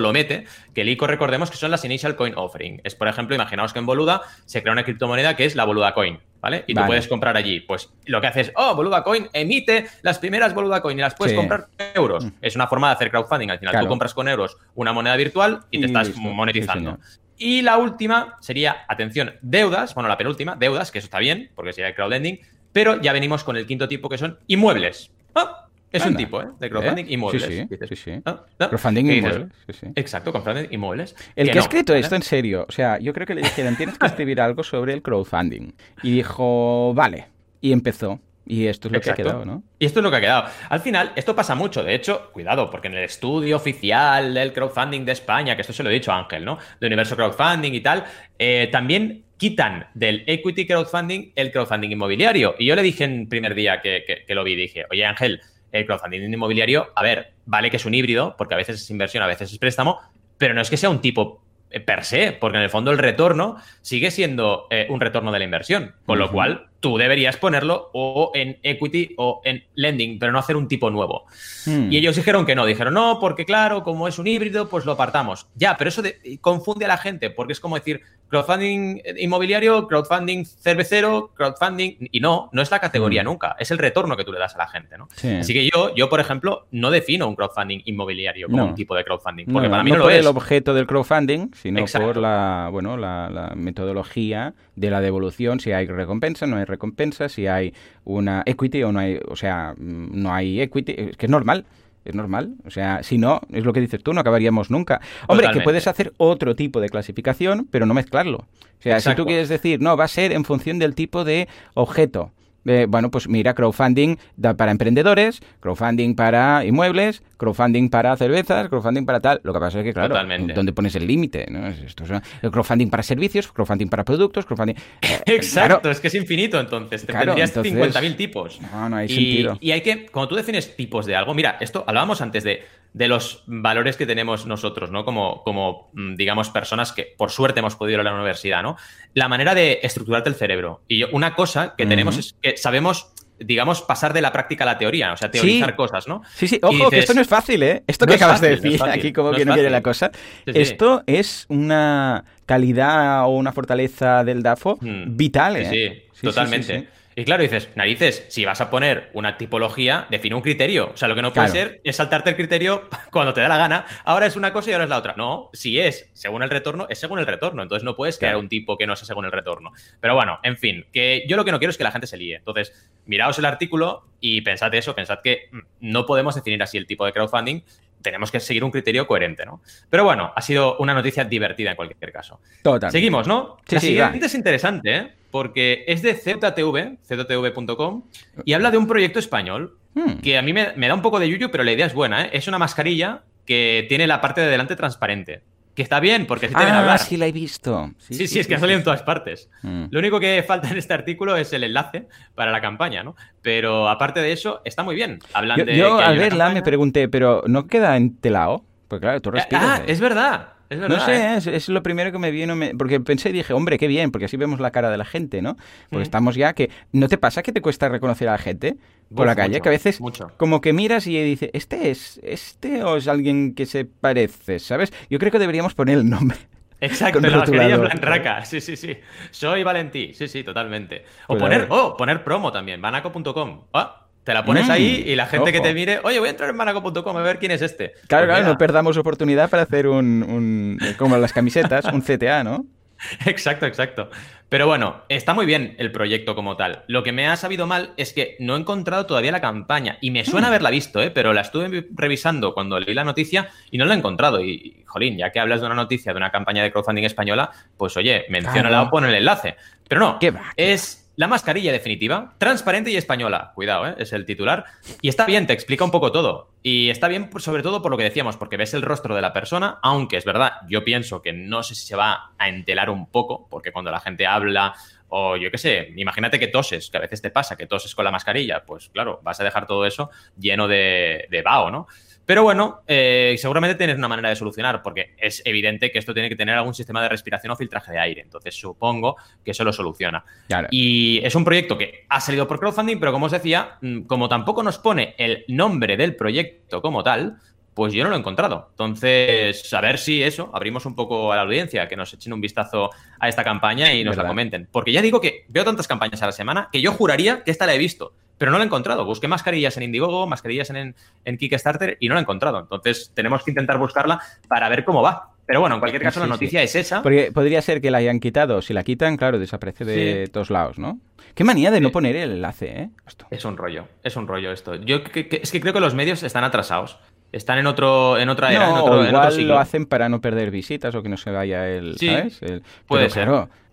[0.00, 2.80] lo mete, que el ICO recordemos que son las initial coin offering.
[2.84, 5.94] Es, por ejemplo, imaginaos que en Boluda se crea una criptomoneda que es la Boluda
[5.94, 6.64] Coin, ¿vale?
[6.66, 7.60] Y tú puedes comprar allí.
[7.60, 11.34] Pues lo que haces, oh, Boluda Coin emite las primeras Boluda Coin y las puedes
[11.34, 12.24] comprar con euros.
[12.24, 12.30] Mm.
[12.40, 13.50] Es una forma de hacer crowdfunding.
[13.50, 16.98] Al final tú compras con euros una moneda virtual y te estás monetizando.
[17.38, 21.72] y la última sería, atención, deudas, bueno, la penúltima, deudas, que eso está bien, porque
[21.72, 22.40] sería el crowdlending,
[22.72, 25.10] pero ya venimos con el quinto tipo que son inmuebles.
[25.34, 25.61] ¡Ah!
[25.92, 26.46] Es un tipo, ¿eh?
[26.58, 27.12] De crowdfunding ¿Eh?
[27.12, 27.44] inmuebles.
[27.44, 28.22] Sí, sí, sí, sí.
[28.56, 29.48] Crowdfunding inmuebles.
[29.66, 29.86] Sí, sí.
[29.94, 31.14] Exacto, crowdfunding inmuebles.
[31.36, 33.98] El que, ha escrito esto en serio, o sea, yo creo que le dijeron, tienes
[33.98, 35.72] que escribir algo sobre el crowdfunding.
[36.02, 37.26] Y dijo, vale.
[37.60, 38.20] Y empezó.
[38.44, 39.62] Y esto es lo que ha quedado, ¿no?
[39.78, 40.50] Y esto es lo que ha quedado.
[40.68, 41.84] Al final, esto pasa mucho.
[41.84, 45.82] De hecho, cuidado, porque en el estudio oficial del crowdfunding de España, que esto se
[45.82, 46.58] lo he dicho a Ángel, ¿no?
[46.80, 48.04] De Universo Crowdfunding y tal,
[48.38, 52.56] eh, también quitan del equity crowdfunding el crowdfunding inmobiliario.
[52.58, 55.40] Y yo le dije en primer día que, que lo vi, dije, oye Ángel,
[55.72, 59.22] el crowdfunding inmobiliario, a ver, vale que es un híbrido, porque a veces es inversión,
[59.22, 60.00] a veces es préstamo,
[60.38, 62.98] pero no es que sea un tipo eh, per se, porque en el fondo el
[62.98, 67.90] retorno sigue siendo eh, un retorno de la inversión, con lo cual tú deberías ponerlo
[67.94, 71.24] o en equity o en lending, pero no hacer un tipo nuevo.
[71.64, 71.90] Hmm.
[71.92, 74.92] Y ellos dijeron que no, dijeron no, porque claro, como es un híbrido, pues lo
[74.92, 75.46] apartamos.
[75.54, 76.02] Ya, pero eso
[76.40, 82.48] confunde a la gente, porque es como decir crowdfunding inmobiliario, crowdfunding cervecero, crowdfunding, y no,
[82.52, 83.26] no es la categoría hmm.
[83.26, 85.08] nunca, es el retorno que tú le das a la gente, ¿no?
[85.38, 89.04] Así que yo, yo, por ejemplo, no defino un crowdfunding inmobiliario como un tipo de
[89.04, 92.96] crowdfunding, porque para mí no, no es el objeto del crowdfunding, sino por la, bueno,
[92.96, 97.72] la, la metodología de la devolución, si hay recompensa, no hay recompensa, si hay
[98.04, 101.64] una equity o no hay, o sea, no hay equity, es que es normal.
[102.04, 102.56] Es normal.
[102.66, 105.00] O sea, si no, es lo que dices tú, no acabaríamos nunca.
[105.28, 108.38] Hombre, que puedes hacer otro tipo de clasificación, pero no mezclarlo.
[108.38, 111.48] O sea, si tú quieres decir, no, va a ser en función del tipo de
[111.74, 112.32] objeto.
[112.64, 114.16] Eh, bueno, pues mira, crowdfunding
[114.56, 119.40] para emprendedores, crowdfunding para inmuebles, crowdfunding para cervezas, crowdfunding para tal.
[119.42, 120.16] Lo que pasa es que, claro,
[120.54, 121.46] ¿dónde pones el límite?
[121.50, 121.66] ¿no?
[121.66, 124.76] Esto es, crowdfunding para servicios, crowdfunding para productos, crowdfunding...
[125.00, 127.04] Eh, Exacto, es que es infinito entonces.
[127.04, 128.60] Te tendrías 50.000 tipos.
[128.60, 129.58] No, no hay sentido.
[129.60, 133.08] Y hay que, cuando tú defines tipos de algo, mira, esto hablábamos antes de de
[133.08, 135.04] los valores que tenemos nosotros, ¿no?
[135.04, 138.76] Como, como, mm, digamos, personas que por suerte hemos podido ir a la universidad, ¿no?
[139.14, 140.82] La manera de estructurarte el cerebro.
[140.88, 143.12] Y una cosa que tenemos es que sabemos
[143.44, 146.22] digamos, pasar de la práctica a la teoría, o sea, teorizar cosas, ¿no?
[146.34, 147.82] Sí, sí, ojo, que esto no es fácil, ¿eh?
[147.86, 150.10] Esto que acabas de decir aquí, como que no quiere la cosa.
[150.46, 155.16] esto es una calidad o una fortaleza del DAFO hmm.
[155.16, 156.04] vital, ¿eh?
[156.12, 156.88] Sí, totalmente.
[157.14, 160.90] Y claro, dices, narices, si vas a poner una tipología, define un criterio.
[160.94, 163.58] O sea, lo que no puede ser es saltarte el criterio cuando te da la
[163.58, 163.86] gana.
[164.04, 165.14] Ahora es una cosa y ahora es la otra.
[165.16, 167.62] No, si es según el retorno, es según el retorno.
[167.62, 169.72] Entonces no puedes crear un tipo que no sea según el retorno.
[170.00, 172.16] Pero bueno, en fin, que yo lo que no quiero es que la gente se
[172.16, 172.36] líe.
[172.36, 172.72] Entonces,
[173.06, 177.04] miraos el artículo y pensad eso, pensad que mm, no podemos definir así el tipo
[177.04, 177.62] de crowdfunding
[178.02, 179.62] tenemos que seguir un criterio coherente, ¿no?
[179.88, 182.40] Pero bueno, ha sido una noticia divertida en cualquier caso.
[182.62, 182.90] Total.
[182.90, 183.58] Seguimos, ¿no?
[183.66, 185.12] Sí, La sí, siguiente es interesante, ¿eh?
[185.30, 188.02] Porque es de ZTV, ZTV.com,
[188.44, 190.20] y habla de un proyecto español hmm.
[190.22, 192.26] que a mí me, me, da un poco de yuyu, pero la idea es buena,
[192.26, 192.30] ¿eh?
[192.32, 195.42] Es una mascarilla que tiene la parte de delante transparente.
[195.74, 196.98] Que está bien, porque así te ven ah, hablar.
[196.98, 197.90] sí la he visto.
[197.98, 199.48] Sí, sí, es que ha salido en todas partes.
[199.62, 199.86] Mm.
[199.90, 203.16] Lo único que falta en este artículo es el enlace para la campaña, ¿no?
[203.40, 205.18] Pero aparte de eso, está muy bien.
[205.32, 208.64] Hablan yo, de yo al verla me pregunté, ¿pero no queda entelado?
[208.88, 209.80] Pues claro, tú respiras.
[209.80, 210.48] Ah, es verdad.
[210.72, 211.56] Es verdad, no sé, ¿eh?
[211.56, 214.38] es, lo primero que me vino, porque pensé y dije, hombre, qué bien, porque así
[214.38, 215.56] vemos la cara de la gente, ¿no?
[215.90, 216.70] Porque estamos ya que...
[216.92, 218.76] ¿No te pasa que te cuesta reconocer a la gente
[219.14, 219.60] por la calle?
[219.60, 220.00] que a veces
[220.38, 224.58] como que miras y dices, ¿este es este o es alguien que se parece?
[224.58, 224.94] ¿Sabes?
[225.10, 226.38] Yo creo que deberíamos poner el nombre.
[226.80, 228.44] Exacto, la mascarilla en raca.
[228.44, 228.96] Sí, sí, sí.
[229.30, 230.14] Soy Valentí.
[230.14, 231.04] Sí, sí, totalmente.
[231.28, 233.66] O poner, oh, poner promo también, banaco.com.
[233.72, 236.30] Ah, te la pones ahí mm, y la gente que te mire, oye, voy a
[236.30, 237.92] entrar en manaco.com a ver quién es este.
[238.06, 242.44] Claro, pues claro, no perdamos oportunidad para hacer un, un, como las camisetas, un CTA,
[242.44, 242.64] ¿no?
[243.26, 244.10] Exacto, exacto.
[244.48, 246.84] Pero bueno, está muy bien el proyecto como tal.
[246.86, 250.10] Lo que me ha sabido mal es que no he encontrado todavía la campaña y
[250.10, 250.50] me suena mm.
[250.50, 251.10] haberla visto, ¿eh?
[251.10, 254.42] pero la estuve revisando cuando leí la noticia y no la he encontrado.
[254.42, 257.96] Y, jolín, ya que hablas de una noticia de una campaña de crowdfunding española, pues
[257.96, 259.56] oye, menciónala o pon el enlace.
[259.88, 260.52] Pero no, ¿Qué va?
[260.56, 263.52] es la mascarilla definitiva, transparente y española.
[263.54, 263.94] Cuidado, ¿eh?
[263.96, 264.64] es el titular.
[265.02, 266.50] Y está bien, te explica un poco todo.
[266.64, 269.32] Y está bien, sobre todo por lo que decíamos, porque ves el rostro de la
[269.32, 273.06] persona, aunque es verdad, yo pienso que no sé si se va a entelar un
[273.06, 274.74] poco, porque cuando la gente habla
[275.10, 278.04] o yo qué sé, imagínate que toses, que a veces te pasa que toses con
[278.04, 281.86] la mascarilla, pues claro, vas a dejar todo eso lleno de, de vaho, ¿no?
[282.24, 286.28] Pero bueno, eh, seguramente tienes una manera de solucionar, porque es evidente que esto tiene
[286.28, 288.20] que tener algún sistema de respiración o filtraje de aire.
[288.22, 290.24] Entonces, supongo que eso lo soluciona.
[290.70, 294.28] Y es un proyecto que ha salido por crowdfunding, pero como os decía, mm, como
[294.28, 297.38] tampoco nos pone el nombre del proyecto como tal,
[297.74, 298.68] pues yo no lo he encontrado.
[298.70, 302.40] Entonces, a ver si eso, abrimos un poco a la audiencia, que nos echen un
[302.40, 304.68] vistazo a esta campaña y nos la comenten.
[304.70, 307.66] Porque ya digo que veo tantas campañas a la semana que yo juraría que esta
[307.66, 309.04] la he visto pero no lo he encontrado.
[309.04, 312.58] Busqué mascarillas en Indiegogo, mascarillas en, en, Kickstarter y no la he encontrado.
[312.58, 315.32] Entonces tenemos que intentar buscarla para ver cómo va.
[315.46, 317.02] Pero bueno, en cualquier caso, la noticia es esa.
[317.02, 318.60] Porque podría ser que la hayan quitado.
[318.62, 320.98] Si la quitan, claro, desaparece de todos lados, ¿no?
[321.34, 322.90] Qué manía de no poner el enlace, ¿eh?
[323.30, 324.74] Es un rollo, es un rollo esto.
[324.74, 326.98] Yo es que creo que los medios están atrasados.
[327.32, 330.94] Están en otro en otra era, en otro, igual lo hacen para no perder visitas
[330.94, 332.40] o que no se vaya el, ¿sabes?
[332.86, 333.28] puede ser.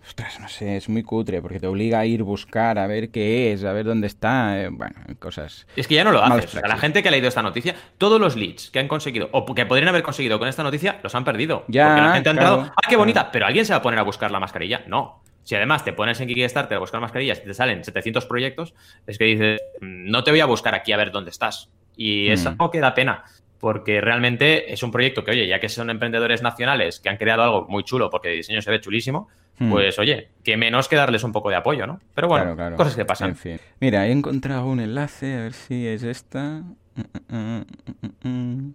[0.09, 3.11] Ostras, no sé, es muy cutre porque te obliga a ir a buscar, a ver
[3.11, 5.67] qué es, a ver dónde está, eh, bueno, cosas.
[5.75, 6.55] Es que ya no lo haces.
[6.55, 9.65] la gente que ha leído esta noticia, todos los leads que han conseguido o que
[9.65, 11.65] podrían haber conseguido con esta noticia los han perdido.
[11.67, 13.99] Ya, porque la gente ha entrado, ah, qué bonita, pero alguien se va a poner
[13.99, 14.83] a buscar la mascarilla.
[14.87, 15.21] No.
[15.43, 18.73] Si además te pones en Kickstarter a buscar mascarillas y te salen 700 proyectos,
[19.05, 21.69] es que dices, mm, no te voy a buscar aquí a ver dónde estás.
[21.95, 22.47] Y es mm.
[22.47, 23.25] algo que da pena
[23.59, 27.43] porque realmente es un proyecto que, oye, ya que son emprendedores nacionales que han creado
[27.43, 29.27] algo muy chulo porque el diseño se ve chulísimo,
[29.59, 29.71] Hmm.
[29.71, 31.99] pues oye, que menos que darles un poco de apoyo, ¿no?
[32.15, 33.35] Pero bueno, cosas que pasan.
[33.81, 36.63] Mira, he encontrado un enlace, a ver si es esta.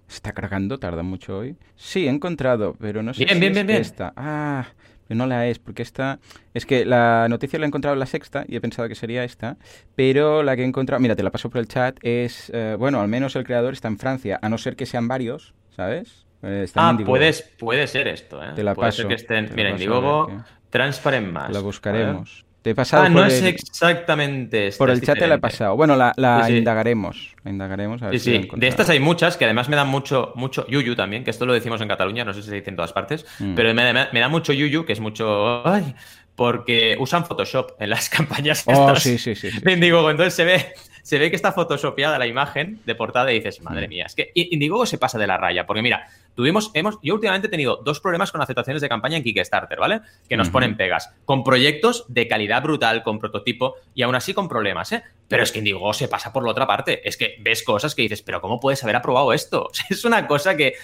[0.08, 1.56] está cargando, tarda mucho hoy.
[1.74, 3.80] Sí, he encontrado, pero no sé si bien, es bien.
[3.80, 4.12] esta.
[4.16, 4.66] Ah,
[5.06, 6.18] pero no la es, porque esta...
[6.52, 9.24] Es que la noticia la he encontrado en la sexta y he pensado que sería
[9.24, 9.56] esta,
[9.94, 11.00] pero la que he encontrado...
[11.00, 12.50] Mira, te la paso por el chat, es...
[12.54, 15.54] Eh, bueno, al menos el creador está en Francia, a no ser que sean varios,
[15.70, 16.26] ¿sabes?
[16.42, 18.52] Eh, ah, puedes, puede ser esto, ¿eh?
[18.54, 19.02] Te la puede paso.
[19.02, 19.50] Ser que estén...
[19.54, 20.30] Mira, Indiegogo,
[20.70, 21.52] Transparent más.
[21.52, 22.43] La buscaremos.
[22.64, 25.77] Te he pasado ah, no es exactamente esta, Por el chat te la he pasado.
[25.77, 27.35] Bueno, la, indagaremos.
[27.44, 28.48] La indagaremos sí.
[28.55, 31.53] De estas hay muchas que además me dan mucho, mucho yuyu también, que esto lo
[31.53, 33.55] decimos en Cataluña, no sé si se dice en todas partes, mm.
[33.55, 35.68] pero me, da mucho yuyu, que es mucho...
[35.68, 35.94] Ay,
[36.37, 38.64] porque usan Photoshop en las campañas.
[38.64, 39.59] Oh, sí, sí, sí, sí.
[39.70, 40.72] Indiegogo, entonces se ve,
[41.04, 44.32] se ve que está photoshopeada la imagen de portada y dices, madre mía, es que
[44.34, 48.00] Indiegogo se pasa de la raya, porque mira, Tuvimos, hemos, yo últimamente he tenido dos
[48.00, 50.00] problemas con aceptaciones de campaña en Kickstarter, ¿vale?
[50.28, 51.14] Que nos ponen pegas.
[51.24, 55.04] Con proyectos de calidad brutal, con prototipo, y aún así con problemas, ¿eh?
[55.28, 57.08] Pero es que Indigo se pasa por la otra parte.
[57.08, 59.70] Es que ves cosas que dices, pero ¿cómo puedes haber aprobado esto?
[59.90, 60.74] es una cosa que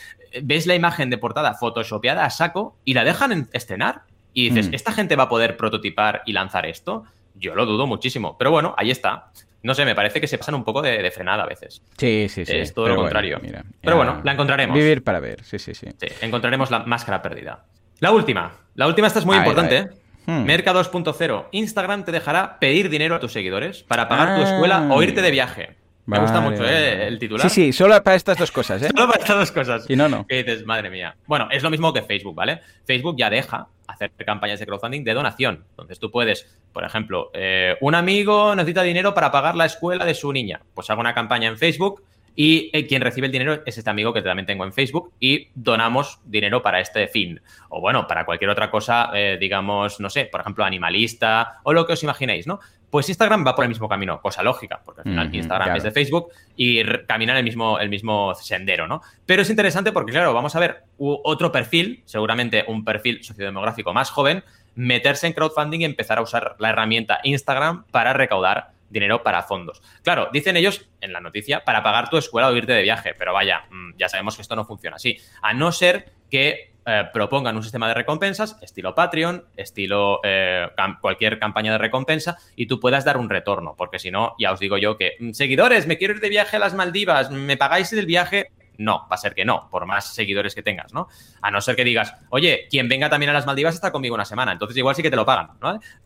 [0.41, 4.03] ves la imagen de portada photoshopeada a saco y la dejan estrenar.
[4.33, 4.75] Y dices, mm.
[4.75, 7.05] ¿esta gente va a poder prototipar y lanzar esto?
[7.35, 8.39] Yo lo dudo muchísimo.
[8.39, 9.33] Pero bueno, ahí está.
[9.63, 11.83] No sé, me parece que se pasan un poco de, frenada a veces.
[11.97, 12.57] Sí, sí, sí.
[12.57, 13.41] Es todo lo contrario.
[13.81, 14.77] Pero bueno, la encontraremos.
[14.77, 15.89] Vivir para ver, sí, sí, sí.
[15.99, 17.65] Sí, encontraremos la máscara perdida.
[17.99, 18.53] La última.
[18.75, 19.89] La última esta es muy importante, ¿eh?
[20.27, 20.45] Hmm.
[20.45, 21.47] Merca 2.0.
[21.51, 25.31] Instagram te dejará pedir dinero a tus seguidores para pagar tu escuela o irte de
[25.31, 25.80] viaje.
[26.11, 27.07] Me gusta mucho ¿eh?
[27.07, 27.49] el titular.
[27.49, 28.89] Sí, sí, solo para estas dos cosas, ¿eh?
[28.97, 29.87] solo para estas dos cosas.
[29.89, 30.27] Y no, no.
[30.27, 31.17] Que dices, madre mía.
[31.27, 32.61] Bueno, es lo mismo que Facebook, ¿vale?
[32.85, 35.65] Facebook ya deja hacer campañas de crowdfunding de donación.
[35.71, 40.15] Entonces tú puedes, por ejemplo, eh, un amigo necesita dinero para pagar la escuela de
[40.15, 40.61] su niña.
[40.75, 42.03] Pues hago una campaña en Facebook
[42.37, 45.49] y eh, quien recibe el dinero es este amigo que también tengo en Facebook y
[45.55, 47.41] donamos dinero para este fin.
[47.69, 51.87] O bueno, para cualquier otra cosa, eh, digamos, no sé, por ejemplo, animalista o lo
[51.87, 52.61] que os imaginéis, ¿no?
[52.91, 55.93] Pues Instagram va por el mismo camino, cosa lógica, porque al final Instagram es de
[55.93, 59.01] Facebook y caminan el mismo, el mismo sendero, ¿no?
[59.27, 64.11] Pero es interesante porque, claro, vamos a ver otro perfil, seguramente un perfil sociodemográfico más
[64.11, 64.43] joven,
[64.75, 69.81] meterse en crowdfunding y empezar a usar la herramienta Instagram para recaudar dinero para fondos.
[70.03, 73.33] Claro, dicen ellos en la noticia, para pagar tu escuela o irte de viaje, pero
[73.33, 75.17] vaya, mm, ya sabemos que esto no funciona así.
[75.43, 80.67] A no ser que eh, propongan un sistema de recompensas, estilo Patreon, estilo eh,
[81.01, 84.61] cualquier campaña de recompensa, y tú puedas dar un retorno, porque si no, ya os
[84.61, 87.93] digo yo que, mm, seguidores, me quiero ir de viaje a las Maldivas, ¿me pagáis
[87.93, 88.51] el viaje?
[88.79, 91.09] No, va a ser que no, por más seguidores que tengas, ¿no?
[91.43, 94.25] A no ser que digas, oye, quien venga también a las Maldivas está conmigo una
[94.25, 95.51] semana, entonces igual sí que te lo pagan.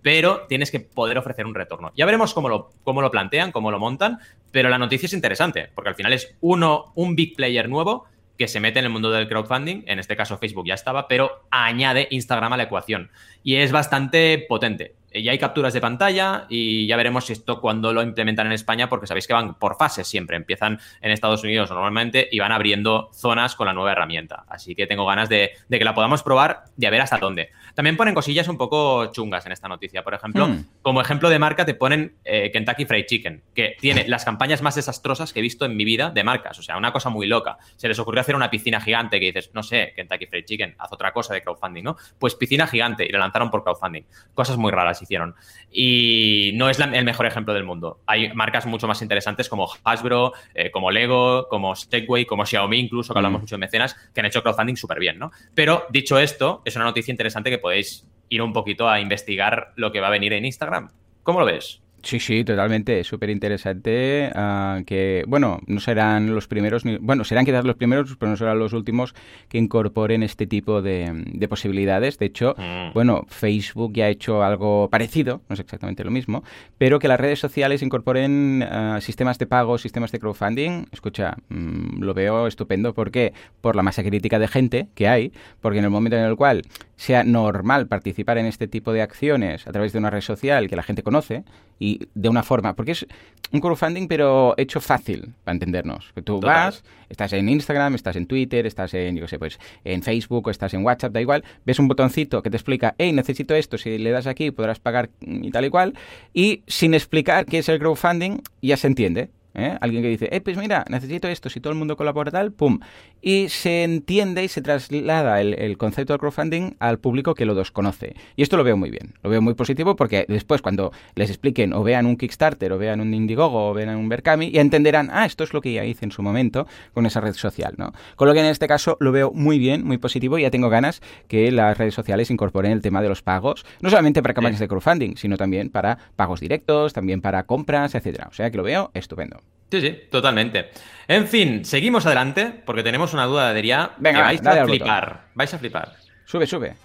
[0.03, 1.93] Pero tienes que poder ofrecer un retorno.
[1.95, 4.19] Ya veremos cómo lo, cómo lo plantean, cómo lo montan,
[4.51, 8.07] pero la noticia es interesante, porque al final es uno, un big player nuevo
[8.39, 11.47] que se mete en el mundo del crowdfunding, en este caso Facebook ya estaba, pero
[11.51, 13.11] añade Instagram a la ecuación.
[13.43, 14.95] Y es bastante potente.
[15.15, 18.89] Eh, ya hay capturas de pantalla y ya veremos esto cuando lo implementan en España,
[18.89, 20.37] porque sabéis que van por fases siempre.
[20.37, 24.45] Empiezan en Estados Unidos normalmente y van abriendo zonas con la nueva herramienta.
[24.49, 27.51] Así que tengo ganas de, que la podamos probar y a ver hasta dónde.
[27.75, 30.03] También ponen cosillas un poco chungas en esta noticia.
[30.03, 30.67] Por ejemplo, hmm.
[30.83, 34.75] como ejemplo de marca te ponen eh, Kentucky Fried Chicken, que tiene las campañas más
[34.75, 36.59] desastrosas que he visto en mi vida de marcas.
[36.59, 37.59] O sea, una cosa muy loca.
[37.77, 40.93] Se les ocurrió hacer una piscina gigante que dices, no sé, Kentucky Fried Chicken, haz
[40.93, 41.97] otra cosa de crowdfunding, ¿no?
[42.19, 44.03] Pues piscina gigante y la lanzaron por crowdfunding.
[44.35, 45.35] Cosas muy raras hicieron.
[45.71, 48.01] Y no es el mejor ejemplo del mundo.
[48.07, 53.13] Hay marcas mucho más interesantes como Hasbro, eh, como Lego, como Segway, como Xiaomi, incluso,
[53.13, 53.43] que hablamos mm.
[53.43, 55.31] mucho de mecenas, que han hecho crowdfunding súper bien, ¿no?
[55.55, 59.93] Pero dicho esto, es una noticia interesante que podéis ir un poquito a investigar lo
[59.93, 60.91] que va a venir en Instagram.
[61.23, 61.84] ¿Cómo lo ves?
[62.05, 64.31] Sí, sí, totalmente, súper interesante.
[64.35, 68.37] Ah, que, bueno, no serán los primeros, ni, bueno, serán quizás los primeros, pero no
[68.37, 69.15] serán los últimos
[69.49, 72.19] que incorporen este tipo de, posibilidades.
[72.19, 72.93] De hecho, mm.
[72.93, 76.45] bueno, Facebook ya ha hecho algo parecido, no es exactamente lo mismo,
[76.77, 80.87] pero que las redes sociales incorporen ah, sistemas de pago, sistemas de crowdfunding.
[80.93, 82.93] Escucha, mm, lo veo estupendo.
[82.93, 83.33] ¿Por qué?
[83.63, 86.63] Por la masa crítica de gente que hay, porque en el momento en el cual
[86.97, 90.77] sea normal participar en este tipo de acciones a través de una red social que
[90.77, 91.45] la gente conoce
[91.79, 93.07] y de una forma, porque es
[93.53, 96.13] un crowdfunding pero hecho fácil para entendernos.
[96.25, 100.47] Tú vas, estás en Instagram, estás en Twitter, estás en, yo sé, pues en Facebook
[100.47, 103.79] o estás en WhatsApp, da igual, ves un botoncito que te explica, hey, necesito esto,
[103.79, 105.95] si le das aquí podrás pagar y tal y cual,
[106.33, 109.31] y sin explicar qué es el crowdfunding ya se entiende.
[109.55, 109.77] ¿Eh?
[109.81, 112.81] Alguien que dice, eh, pues mira, necesito esto, si todo el mundo colabora tal, pum.
[113.23, 118.15] Y se entiende y se traslada el, concepto del crowdfunding al público que lo desconoce.
[118.37, 121.73] Y esto lo veo muy bien, lo veo muy positivo porque después cuando les expliquen
[121.73, 125.25] o vean un Kickstarter o vean un Indiegogo o vean un Berkami, ya entenderán, ah,
[125.27, 127.93] esto es lo que ya hice en su momento con esa red social, ¿no?
[128.17, 130.69] Con lo que en este caso lo veo muy bien, muy positivo y ya tengo
[130.69, 134.61] ganas que las redes sociales incorporen el tema de los pagos, no solamente para campañas
[134.61, 138.29] de crowdfunding, sino también para pagos directos, también para compras, etcétera.
[138.31, 139.44] O sea que lo veo estupendo.
[139.75, 140.71] Sí, sí, totalmente.
[141.09, 143.91] En fin, seguimos adelante porque tenemos una duda de Adrián.
[143.99, 145.25] Venga, vais a flipar.
[145.35, 145.97] Vais a flipar.
[146.25, 146.77] Sube, sube.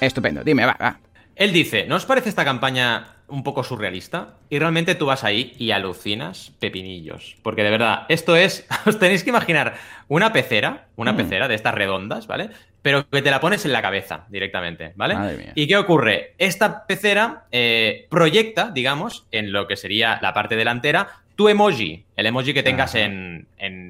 [0.00, 0.98] Estupendo, dime, va, va.
[1.36, 4.34] Él dice, ¿no os parece esta campaña un poco surrealista?
[4.50, 7.36] Y realmente tú vas ahí y alucinas pepinillos.
[7.42, 9.74] Porque de verdad, esto es, os tenéis que imaginar
[10.08, 11.16] una pecera, una mm.
[11.16, 12.50] pecera de estas redondas, ¿vale?
[12.82, 15.52] Pero que te la pones en la cabeza directamente, ¿vale?
[15.54, 16.34] ¿Y qué ocurre?
[16.36, 22.26] Esta pecera eh, proyecta, digamos, en lo que sería la parte delantera, tu emoji, el
[22.26, 23.48] emoji que tengas en,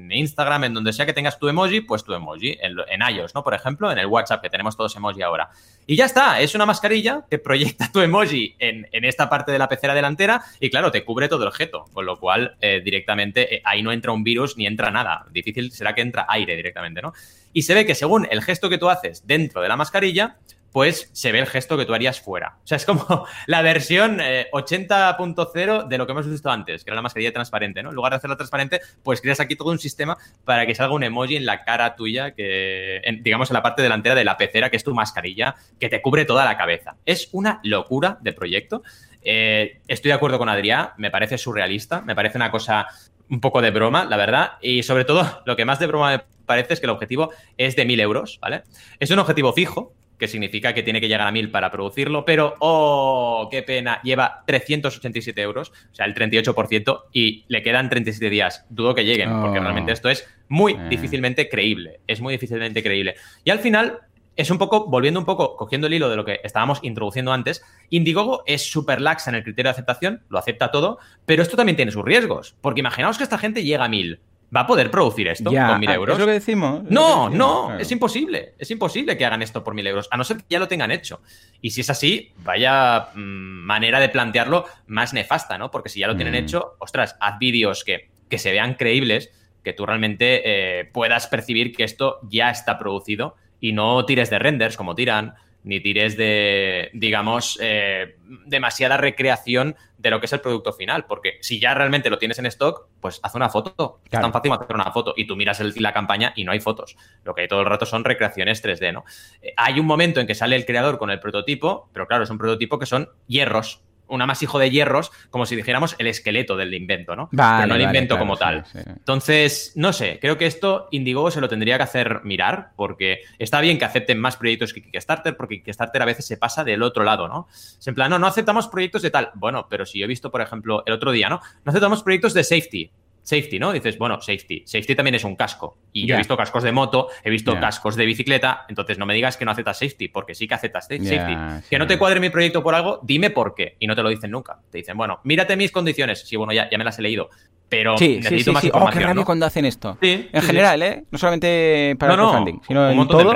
[0.09, 3.43] Instagram, en donde sea que tengas tu emoji, pues tu emoji, en, en, iOS, ¿no?
[3.43, 5.49] Por ejemplo, en el WhatsApp, que tenemos todos emoji ahora.
[5.85, 9.69] Y ya está, es una mascarilla que proyecta tu emoji en, esta parte de la
[9.69, 13.61] pecera delantera y claro, te cubre todo el objeto, con lo cual eh, directamente eh,
[13.63, 15.25] ahí no entra un virus ni entra nada.
[15.31, 17.13] Difícil será que entra aire directamente, ¿no?
[17.53, 20.37] Y se ve que según el gesto que tú haces dentro de la mascarilla,
[20.75, 22.57] pues se ve el gesto que tú harías fuera.
[22.61, 26.89] O sea, es como la versión 80.0 eh, de lo que hemos visto antes, que
[26.89, 27.91] era la mascarilla transparente, ¿no?
[27.91, 31.03] En lugar de hacerla transparente, pues creas aquí todo un sistema para que salga un
[31.03, 34.75] emoji en la cara tuya, que, digamos, en la parte delantera de la pecera, que
[34.75, 36.97] es tu mascarilla, que te cubre toda la cabeza.
[37.05, 38.83] Es una locura de proyecto.
[39.21, 42.87] Eh, estoy de acuerdo con Adrián, me parece surrealista, me parece una cosa
[43.29, 46.23] un poco de broma, la verdad, y sobre todo lo que más de broma me
[46.45, 48.63] parece es que el objetivo es de 1000 euros, ¿vale?
[48.99, 52.55] Es un objetivo fijo, que significa que tiene que llegar a 1000 para producirlo, pero,
[52.59, 58.65] oh, qué pena, lleva 387 euros, o sea, el 38%, y le quedan 37 días.
[58.69, 60.87] Dudo que lleguen, porque realmente esto es muy eh.
[60.89, 63.15] difícilmente creíble, es muy difícilmente creíble.
[63.43, 63.99] Y al final,
[64.35, 67.63] es un poco, volviendo un poco, cogiendo el hilo de lo que estábamos introduciendo antes,
[67.89, 71.75] Indiegogo es súper laxa en el criterio de aceptación, lo acepta todo, pero esto también
[71.75, 74.19] tiene sus riesgos, porque imaginaos que esta gente llega a 1000
[74.55, 76.15] ¿Va a poder producir esto con mil euros?
[76.15, 76.83] ¿Es lo que decimos?
[76.89, 78.53] No, no, es imposible.
[78.57, 80.91] Es imposible que hagan esto por mil euros, a no ser que ya lo tengan
[80.91, 81.21] hecho.
[81.61, 85.71] Y si es así, vaya mm, manera de plantearlo más nefasta, ¿no?
[85.71, 86.45] Porque si ya lo tienen mm.
[86.45, 89.31] hecho, ostras, haz vídeos que, que se vean creíbles,
[89.63, 94.39] que tú realmente eh, puedas percibir que esto ya está producido y no tires de
[94.39, 95.33] renders como tiran,
[95.65, 101.05] ni tires de, digamos, eh, demasiada recreación de lo que es el producto final.
[101.05, 103.99] Porque si ya realmente lo tienes en stock, pues haz una foto.
[104.05, 105.13] Es tan fácil hacer una foto.
[105.17, 106.95] Y tú miras la campaña y no hay fotos.
[107.23, 109.05] Lo que hay todo el rato son recreaciones 3D, ¿no?
[109.41, 112.29] Eh, hay un momento en que sale el creador con el prototipo, pero claro, es
[112.29, 116.73] un prototipo que son hierros un amasijo de hierros, como si dijéramos el esqueleto del
[116.73, 117.29] invento, ¿no?
[117.31, 118.65] Pero no el invento como tal.
[118.73, 123.61] Entonces, no sé, creo que esto Indiegogo se lo tendría que hacer mirar, porque está
[123.61, 127.03] bien que acepten más proyectos que Kickstarter, porque Kickstarter a veces se pasa del otro
[127.03, 127.47] lado, ¿no?
[127.51, 129.31] Es en plan, no, no aceptamos proyectos de tal.
[129.35, 131.41] Bueno, pero si yo he visto, por ejemplo, el otro día, ¿no?
[131.63, 132.91] No aceptamos proyectos de safety
[133.25, 133.73] safety, ¿no?
[133.73, 134.63] Dices, bueno, safety.
[134.65, 135.79] Safety también es un casco.
[135.91, 139.13] Y yo he visto cascos de moto, he visto cascos de bicicleta, entonces no me
[139.13, 141.35] digas que no aceptas safety, porque sí que aceptas safety.
[141.69, 143.75] que no te cuadre mi proyecto por algo, dime por qué.
[143.79, 144.59] Y no te lo dicen nunca.
[144.69, 146.19] Te dicen, bueno, mírate mis condiciones.
[146.19, 147.29] Sí, bueno, ya, ya me las he leído.
[147.67, 148.97] Pero sí, necesito más información.
[148.97, 149.97] Oh, qué rabia cuando hacen esto.
[150.01, 151.03] en general, ¿eh?
[151.09, 153.33] No solamente para el crowdfunding, sino en todo.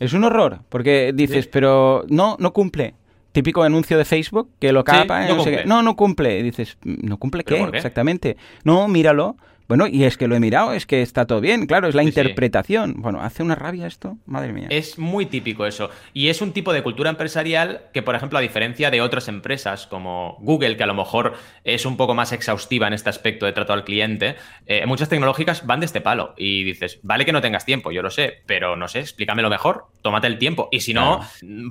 [0.00, 2.94] Es un horror, porque dices, pero no, no cumple
[3.38, 5.26] típico anuncio de Facebook que lo capa.
[5.26, 6.40] no, no, no, cumple.
[6.40, 7.62] Y dices, ¿no cumple qué?
[7.72, 8.36] Exactamente.
[8.64, 9.36] No, míralo.
[9.68, 12.02] Bueno, y es que lo he mirado, es que está todo bien, claro, es la
[12.02, 12.94] interpretación.
[12.96, 14.66] Bueno, hace una rabia esto, madre mía.
[14.70, 15.90] Es muy típico eso.
[16.14, 19.86] Y es un tipo de cultura empresarial que, por ejemplo, a diferencia de otras empresas
[19.86, 23.52] como Google, que a lo mejor es un poco más exhaustiva en este aspecto de
[23.52, 26.32] trato al cliente, eh, muchas tecnológicas van de este palo.
[26.38, 29.88] Y dices, vale que no tengas tiempo, yo lo sé, pero no sé, explícamelo mejor,
[30.00, 30.70] tómate el tiempo.
[30.72, 31.20] Y si no,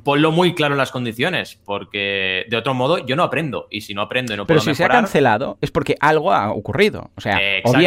[0.03, 3.67] ponlo muy claro en las condiciones, porque de otro modo yo no aprendo.
[3.71, 6.31] Y si no aprendo y no pero puedo si se ha cancelado es porque algo
[6.31, 7.09] ha ocurrido.
[7.15, 7.39] O sea,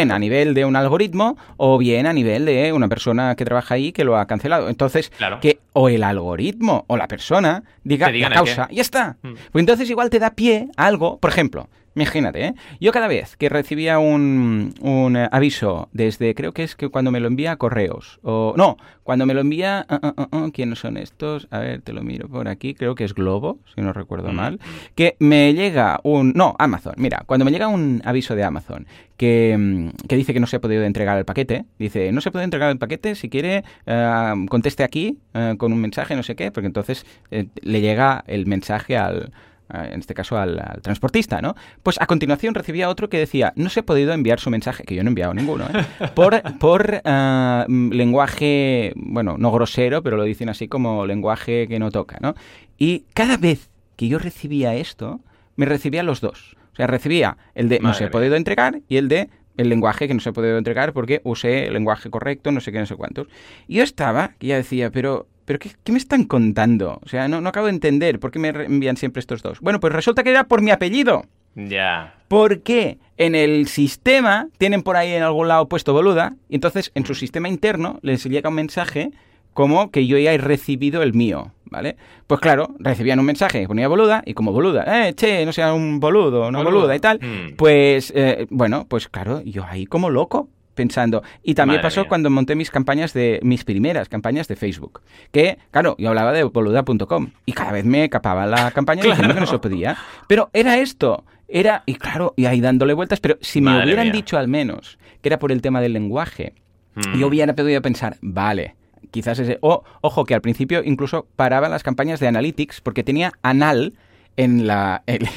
[0.09, 3.91] a nivel de un algoritmo o bien a nivel de una persona que trabaja ahí
[3.91, 4.69] que lo ha cancelado.
[4.69, 5.11] Entonces,
[5.41, 9.17] que o el algoritmo o la persona diga la causa y ya está.
[9.21, 9.33] Hmm.
[9.51, 12.53] Pues entonces igual te da pie a algo, por ejemplo, Imagínate, ¿eh?
[12.79, 17.19] Yo cada vez que recibía un, un, aviso desde, creo que es que cuando me
[17.19, 21.49] lo envía correos, o no, cuando me lo envía, uh, uh, uh, ¿quiénes son estos?
[21.51, 24.35] A ver, te lo miro por aquí, creo que es Globo, si no recuerdo mm.
[24.35, 24.59] mal,
[24.95, 29.57] que me llega un, no, Amazon, mira, cuando me llega un aviso de Amazon que,
[29.59, 32.45] mm, que dice que no se ha podido entregar el paquete, dice, no se puede
[32.45, 36.51] entregar el paquete, si quiere, uh, conteste aquí uh, con un mensaje, no sé qué,
[36.51, 39.31] porque entonces eh, le llega el mensaje al
[39.73, 41.55] en este caso al, transportista, ¿no?
[41.83, 44.95] Pues a continuación recibía otro que decía, no se ha podido enviar su mensaje, que
[44.95, 46.07] yo no he enviado ninguno, ¿eh?
[46.15, 51.91] por, por ah, lenguaje, bueno, no grosero, pero lo dicen así como lenguaje que no
[51.91, 52.35] toca, ¿no?
[52.77, 55.21] Y cada vez que yo recibía esto,
[55.55, 56.55] me recibía los dos.
[56.73, 60.07] O sea, recibía el de no se ha podido entregar y el de el lenguaje
[60.07, 62.85] que no se ha podido entregar porque usé el lenguaje correcto, no sé qué, no
[62.85, 63.27] sé cuántos.
[63.67, 66.99] Y yo estaba, y ya decía, pero ¿pero qué, me están contando?
[67.03, 69.59] O sea, no, no acabo de entender por qué me envían siempre estos dos.
[69.59, 71.23] Bueno, pues resulta que era por mi apellido.
[71.55, 72.15] Ya.
[72.27, 77.05] Porque en el sistema tienen por ahí en algún lado puesto boluda y entonces en
[77.05, 79.11] su sistema interno les llega un mensaje
[79.53, 81.97] como que yo ya he recibido el mío, ¿vale?
[82.27, 85.99] Pues claro, recibían un mensaje, ponía boluda y como boluda, eh, che, no sea un
[85.99, 87.55] boludo, no boluda y tal, hmm.
[87.57, 91.23] pues eh, bueno, pues claro, yo ahí como loco, pensando.
[91.43, 95.01] Y también pasó cuando monté mis campañas de mis primeras campañas de Facebook.
[95.31, 99.39] Que, claro, yo hablaba de boluda.com y cada vez me capaba la campaña diciendo que
[99.39, 99.97] no se podía.
[100.27, 101.23] Pero era esto.
[101.47, 105.29] Era, y claro, y ahí dándole vueltas, pero si me hubieran dicho al menos que
[105.29, 106.53] era por el tema del lenguaje,
[106.95, 107.19] mm.
[107.19, 108.75] yo hubiera podido pensar, vale,
[109.11, 109.57] quizás ese.
[109.61, 113.93] O, ojo, que al principio incluso paraba las campañas de Analytics porque tenía anal
[114.37, 115.27] en, la, en,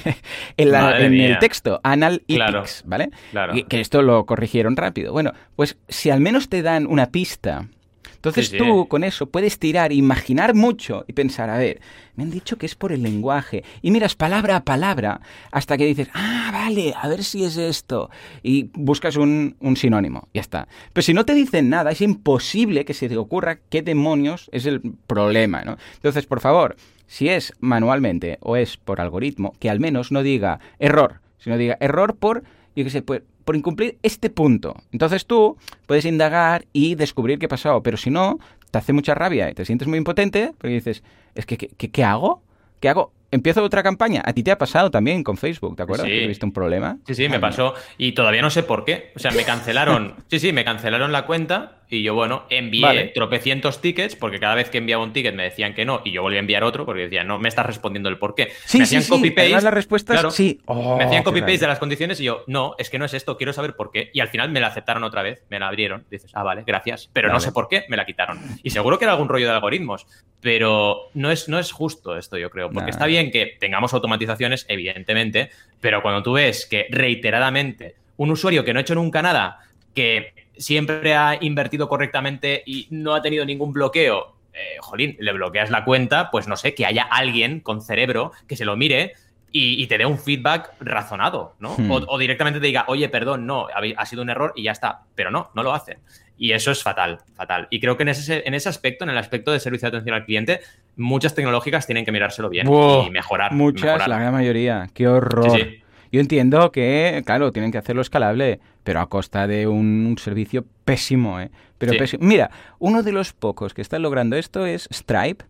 [0.57, 3.11] el texto, analytics, ¿vale?
[3.31, 3.55] Claro.
[3.69, 5.13] que esto lo corrigieron rápido.
[5.13, 7.69] Bueno, pues si al menos te dan una pista
[8.17, 8.59] Entonces Sí, sí.
[8.59, 11.81] tú con eso puedes tirar, imaginar mucho y pensar, a ver,
[12.17, 13.65] me han dicho que es por el lenguaje.
[13.83, 18.11] Y miras palabra a palabra hasta que dices, ah, vale, a ver si es esto.
[18.43, 20.69] Y buscas un, un sinónimo, ya está.
[20.93, 24.65] Pero si no te dicen nada, es imposible que se te ocurra qué demonios es
[24.65, 25.77] el problema, ¿no?
[25.97, 26.77] Entonces, por favor,
[27.07, 31.77] si es manualmente o es por algoritmo, que al menos no diga error, sino diga
[31.81, 32.43] error por,
[32.75, 34.75] yo qué sé, por, por incumplir este punto.
[34.93, 38.39] Entonces tú puedes indagar y descubrir qué ha pasado, pero si no,
[38.71, 41.03] te hace mucha rabia y te sientes muy impotente porque dices,
[41.35, 42.43] es que, ¿qué, qué- hago?
[42.81, 43.13] ¿Qué hago?
[43.31, 44.23] ¿Empiezo otra campaña?
[44.25, 46.07] A ti te ha pasado también con Facebook, ¿te acuerdas?
[46.07, 46.13] Sí.
[46.13, 46.99] Que tuviste un problema.
[47.07, 49.13] Sí, sí, me pasó y todavía no sé por qué.
[49.17, 53.05] O sea, me cancelaron, sí, sí, me cancelaron la cuenta y yo, bueno, envié Vale.
[53.15, 56.23] tropecientos tickets porque cada vez que enviaba un ticket me decían que no y yo
[56.23, 58.51] volví a enviar otro porque decían, no, me estás respondiendo el por qué.
[58.65, 59.11] Sí, me sí, hacían sí.
[59.11, 59.51] copy-paste.
[59.51, 60.61] Las respuestas, claro, sí.
[60.67, 63.15] Oh, me hacían qué copy-paste de las condiciones y yo, no, es que no es
[63.15, 64.11] esto, quiero saber por qué.
[64.13, 66.05] Y al final me la aceptaron otra vez, me la abrieron.
[66.11, 67.11] Dices, ah, vale, gracias.
[67.13, 68.41] Pero no sé por qué me la quitaron.
[68.63, 70.07] Y seguro que era algún rollo de algoritmos.
[70.41, 72.69] Pero no es, no es justo esto, yo creo.
[72.71, 72.91] Porque Nah.
[72.91, 78.73] está bien que tengamos automatizaciones, evidentemente, pero cuando tú ves que reiteradamente un usuario que
[78.73, 79.61] no ha hecho nunca nada,
[79.95, 85.71] que siempre ha invertido correctamente y no ha tenido ningún bloqueo, eh, jolín, le bloqueas
[85.71, 89.15] la cuenta, pues no sé, que haya alguien con cerebro que se lo mire
[89.51, 91.77] y, y te dé un feedback razonado, ¿no?
[91.77, 91.91] Hmm.
[91.91, 94.73] O, o directamente te diga, oye, perdón, no, ha, ha sido un error y ya
[94.73, 95.03] está.
[95.15, 95.99] Pero no, no lo hacen.
[96.37, 97.69] Y eso es fatal, fatal.
[97.71, 100.17] Y creo que en ese, en ese aspecto, en el aspecto de servicio de atención
[100.17, 100.61] al cliente,
[100.97, 103.53] muchas tecnológicas tienen que mirárselo bien y mejorar.
[103.53, 104.09] Muchas, mejorar.
[104.09, 104.89] la gran mayoría.
[104.93, 105.51] Qué horror.
[105.53, 105.83] Sí, sí.
[106.11, 111.41] Yo entiendo que, claro, tienen que hacerlo escalable, pero a costa de un, servicio pésimo,
[111.41, 111.51] ¿eh?
[111.79, 111.99] Pero Sí.
[111.99, 112.25] pésimo.
[112.25, 115.45] Mira, uno de los pocos que están logrando esto es Stripe,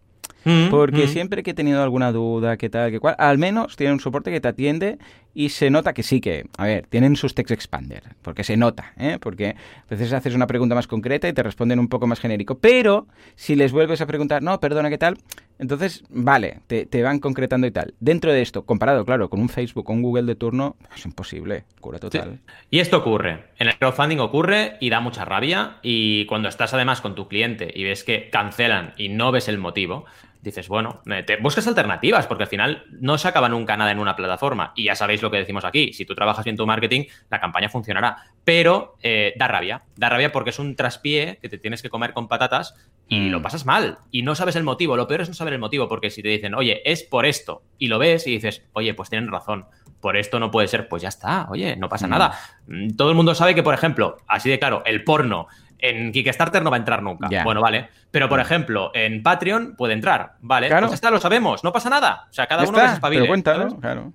[0.45, 1.09] Mm, porque mm.
[1.09, 4.31] siempre que he tenido alguna duda, qué tal, qué cual, al menos tienen un soporte
[4.31, 4.99] que te atiende
[5.35, 8.93] y se nota que sí que, a ver, tienen sus text expander, porque se nota,
[8.97, 9.19] ¿eh?
[9.21, 12.59] Porque a veces haces una pregunta más concreta y te responden un poco más genérico,
[12.59, 15.19] pero si les vuelves a preguntar, no, perdona, qué tal,
[15.59, 17.95] entonces, vale, te, te van concretando y tal.
[18.01, 21.65] Dentro de esto, comparado, claro, con un Facebook o un Google de turno, es imposible,
[21.81, 22.41] cura total.
[22.71, 23.45] Y esto ocurre.
[23.59, 25.77] En el crowdfunding ocurre y da mucha rabia.
[25.83, 29.59] Y cuando estás además con tu cliente y ves que cancelan y no ves el
[29.59, 30.07] motivo,
[30.45, 33.99] dices, bueno, eh, te buscas alternativas, porque al final no se acaba nunca nada en
[33.99, 34.73] una plataforma.
[34.77, 35.93] Y ya sabéis lo que decimos aquí.
[35.93, 38.17] Si tú trabajas bien tu marketing, la campaña funcionará.
[38.45, 39.83] Pero eh, da rabia.
[39.97, 42.75] Da rabia porque es un traspié que te tienes que comer con patatas
[43.09, 43.31] y Mm.
[43.33, 43.99] lo pasas mal.
[44.11, 44.97] Y no sabes el motivo.
[44.97, 47.63] Lo peor es no saber el motivo, porque si te dicen, oye, es por esto,
[47.79, 49.67] y lo ves y dices, oye, pues tienen razón.
[50.01, 52.11] Por esto no puede ser, pues ya está, oye, no pasa Mm.
[52.11, 52.39] nada.
[52.67, 55.47] Mm, Todo el mundo sabe que, por ejemplo, así de claro, el porno
[55.89, 57.29] en Kickstarter no va a entrar nunca.
[57.45, 57.89] Bueno, vale.
[58.11, 60.35] Pero, por ejemplo, en Patreon puede entrar.
[60.41, 60.69] Vale.
[60.69, 60.87] Claro.
[60.87, 61.63] Pues ya está, lo sabemos.
[61.65, 62.27] No pasa nada.
[62.31, 63.23] O sea, cada Ya uno que se está, espabile.
[63.23, 63.81] pero cuéntalo, ¿sabes?
[63.81, 64.13] claro.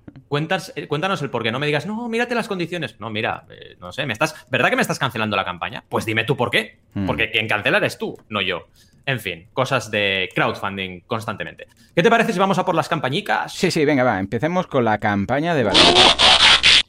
[0.76, 1.52] Eh, cuéntanos el porqué.
[1.52, 3.00] No me digas, no, mírate las condiciones.
[3.00, 4.48] No, mira, eh, no sé, me estás.
[4.50, 5.84] ¿Verdad que me estás cancelando la campaña?
[5.90, 6.80] Pues dime tú por qué.
[6.94, 7.06] Hmm.
[7.06, 8.68] Porque quien cancela eres tú, no yo.
[9.06, 11.68] En fin, cosas de crowdfunding constantemente.
[11.96, 13.54] ¿Qué te parece si vamos a por las campañicas?
[13.54, 15.82] Sí, sí, venga, va, empecemos con la campaña de valor.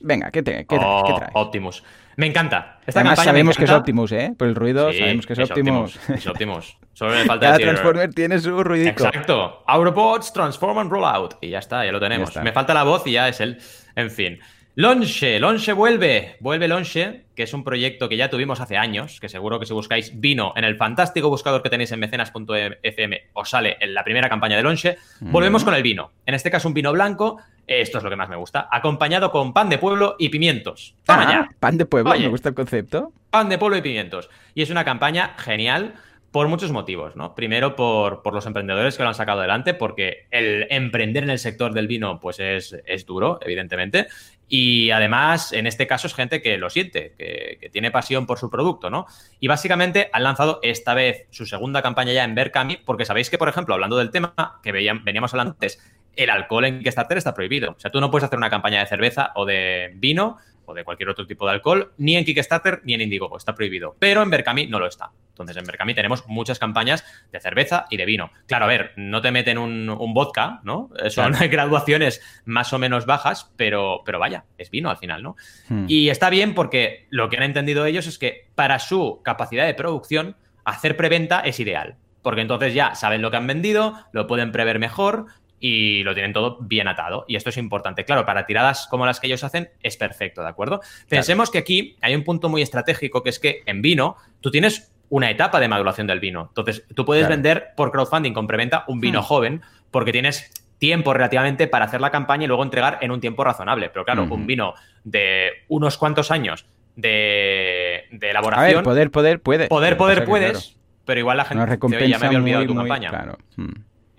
[0.01, 0.79] Venga, ¿qué, te, qué?
[0.81, 1.31] Oh, ¿Qué traes?
[1.35, 1.83] Optimus.
[2.17, 2.79] Me encanta.
[2.87, 3.71] Esta Además sabemos que es.
[3.71, 4.35] Optimus, ¿eh?
[4.37, 5.99] Por el ruido Sí, sabemos que es, Optimus.
[6.09, 6.77] Es Optimus.
[6.93, 7.67] Solo me falta Cada decir.
[7.67, 9.05] Transformer tiene su ruidico.
[9.05, 9.63] Exacto.
[9.67, 11.37] Autobots Transform and Rollout.
[11.41, 12.35] Y ya está, ya lo tenemos.
[12.35, 12.43] Ya.
[12.43, 13.59] Me falta la voz y ya es él.
[13.97, 14.39] En fin.
[14.75, 16.37] Lonche, Lonche vuelve.
[16.41, 19.73] Vuelve Lonche, que es un proyecto que ya tuvimos hace años, que seguro que si
[19.73, 24.29] buscáis vino en el fantástico buscador que tenéis en mecenas.fm os sale en la primera
[24.29, 24.99] campaña de Lonche.
[25.21, 26.13] Volvemos con el vino.
[26.25, 27.41] En este caso un vino blanco.
[27.79, 28.69] Esto es lo que más me gusta.
[28.69, 30.97] Acompañado con pan de pueblo y pimientos.
[31.05, 31.49] Toma Ah, ya.
[31.61, 32.25] pan de pueblo, Oye.
[32.25, 33.13] me gusta el concepto.
[33.31, 34.29] Pan de pueblo y pimientos.
[34.55, 35.95] Y es una campaña genial
[36.33, 37.35] por muchos motivos, ¿no?
[37.37, 41.39] Primero por, por los emprendedores que lo han sacado adelante, porque el emprender en el
[41.39, 44.09] sector del vino, pues es, es duro, evidentemente.
[44.49, 48.39] Y además, en este caso, es gente que lo siente, que, que tiene pasión por
[48.39, 49.07] su producto, ¿no?
[49.39, 53.39] Y básicamente han lanzado esta vez su segunda campaña ya en Berkami, porque sabéis que,
[53.39, 55.81] por ejemplo, hablando del tema que veníamos hablando antes,
[56.17, 57.73] el alcohol en Kickstarter está prohibido.
[57.73, 60.39] O sea, tú no puedes hacer una campaña de cerveza o de vino
[60.71, 63.97] o de cualquier otro tipo de alcohol, ni en Kickstarter ni en Indiegogo, está prohibido.
[63.99, 65.11] Pero en Berkami no lo está.
[65.31, 68.31] Entonces, en Berkami tenemos muchas campañas de cerveza y de vino.
[68.47, 70.91] Claro, a ver, no te meten un, un vodka, ¿no?
[71.09, 75.37] Son graduaciones más o menos bajas, pero, pero vaya, es vino al final, ¿no?
[75.69, 75.87] Hmm.
[75.89, 79.75] Y está bien porque lo que han entendido ellos es que para su capacidad de
[79.75, 81.97] producción, hacer preventa es ideal.
[82.23, 85.27] Porque entonces ya saben lo que han vendido, lo pueden prever mejor
[85.61, 87.25] y lo tienen todo bien atado.
[87.29, 88.05] Y esto es importante.
[88.07, 90.81] Claro, para tiradas como las que ellos hacen es perfecto, ¿de acuerdo?
[91.09, 94.91] Pensemos que aquí hay un punto muy estratégico que es que en vino tú tienes
[95.11, 96.47] una etapa de maduración del vino.
[96.49, 97.35] Entonces, tú puedes Claro.
[97.35, 99.25] vender por crowdfunding con preventa un vino Hmm.
[99.25, 103.45] joven porque tienes tiempo relativamente para hacer la campaña y luego entregar en un tiempo
[103.45, 103.91] razonable.
[103.91, 104.35] Pero claro, Ujú.
[104.35, 104.73] un vino
[105.05, 106.65] de unos cuantos años
[106.97, 109.69] de, de A elaboración, ver, poder, poder, puede.
[109.69, 110.67] poder, poder que, puedes, claro.
[111.05, 113.11] pero igual la gente ya me había olvidado tu campaña.
[113.11, 113.39] Claro.
[113.57, 113.69] Hmm.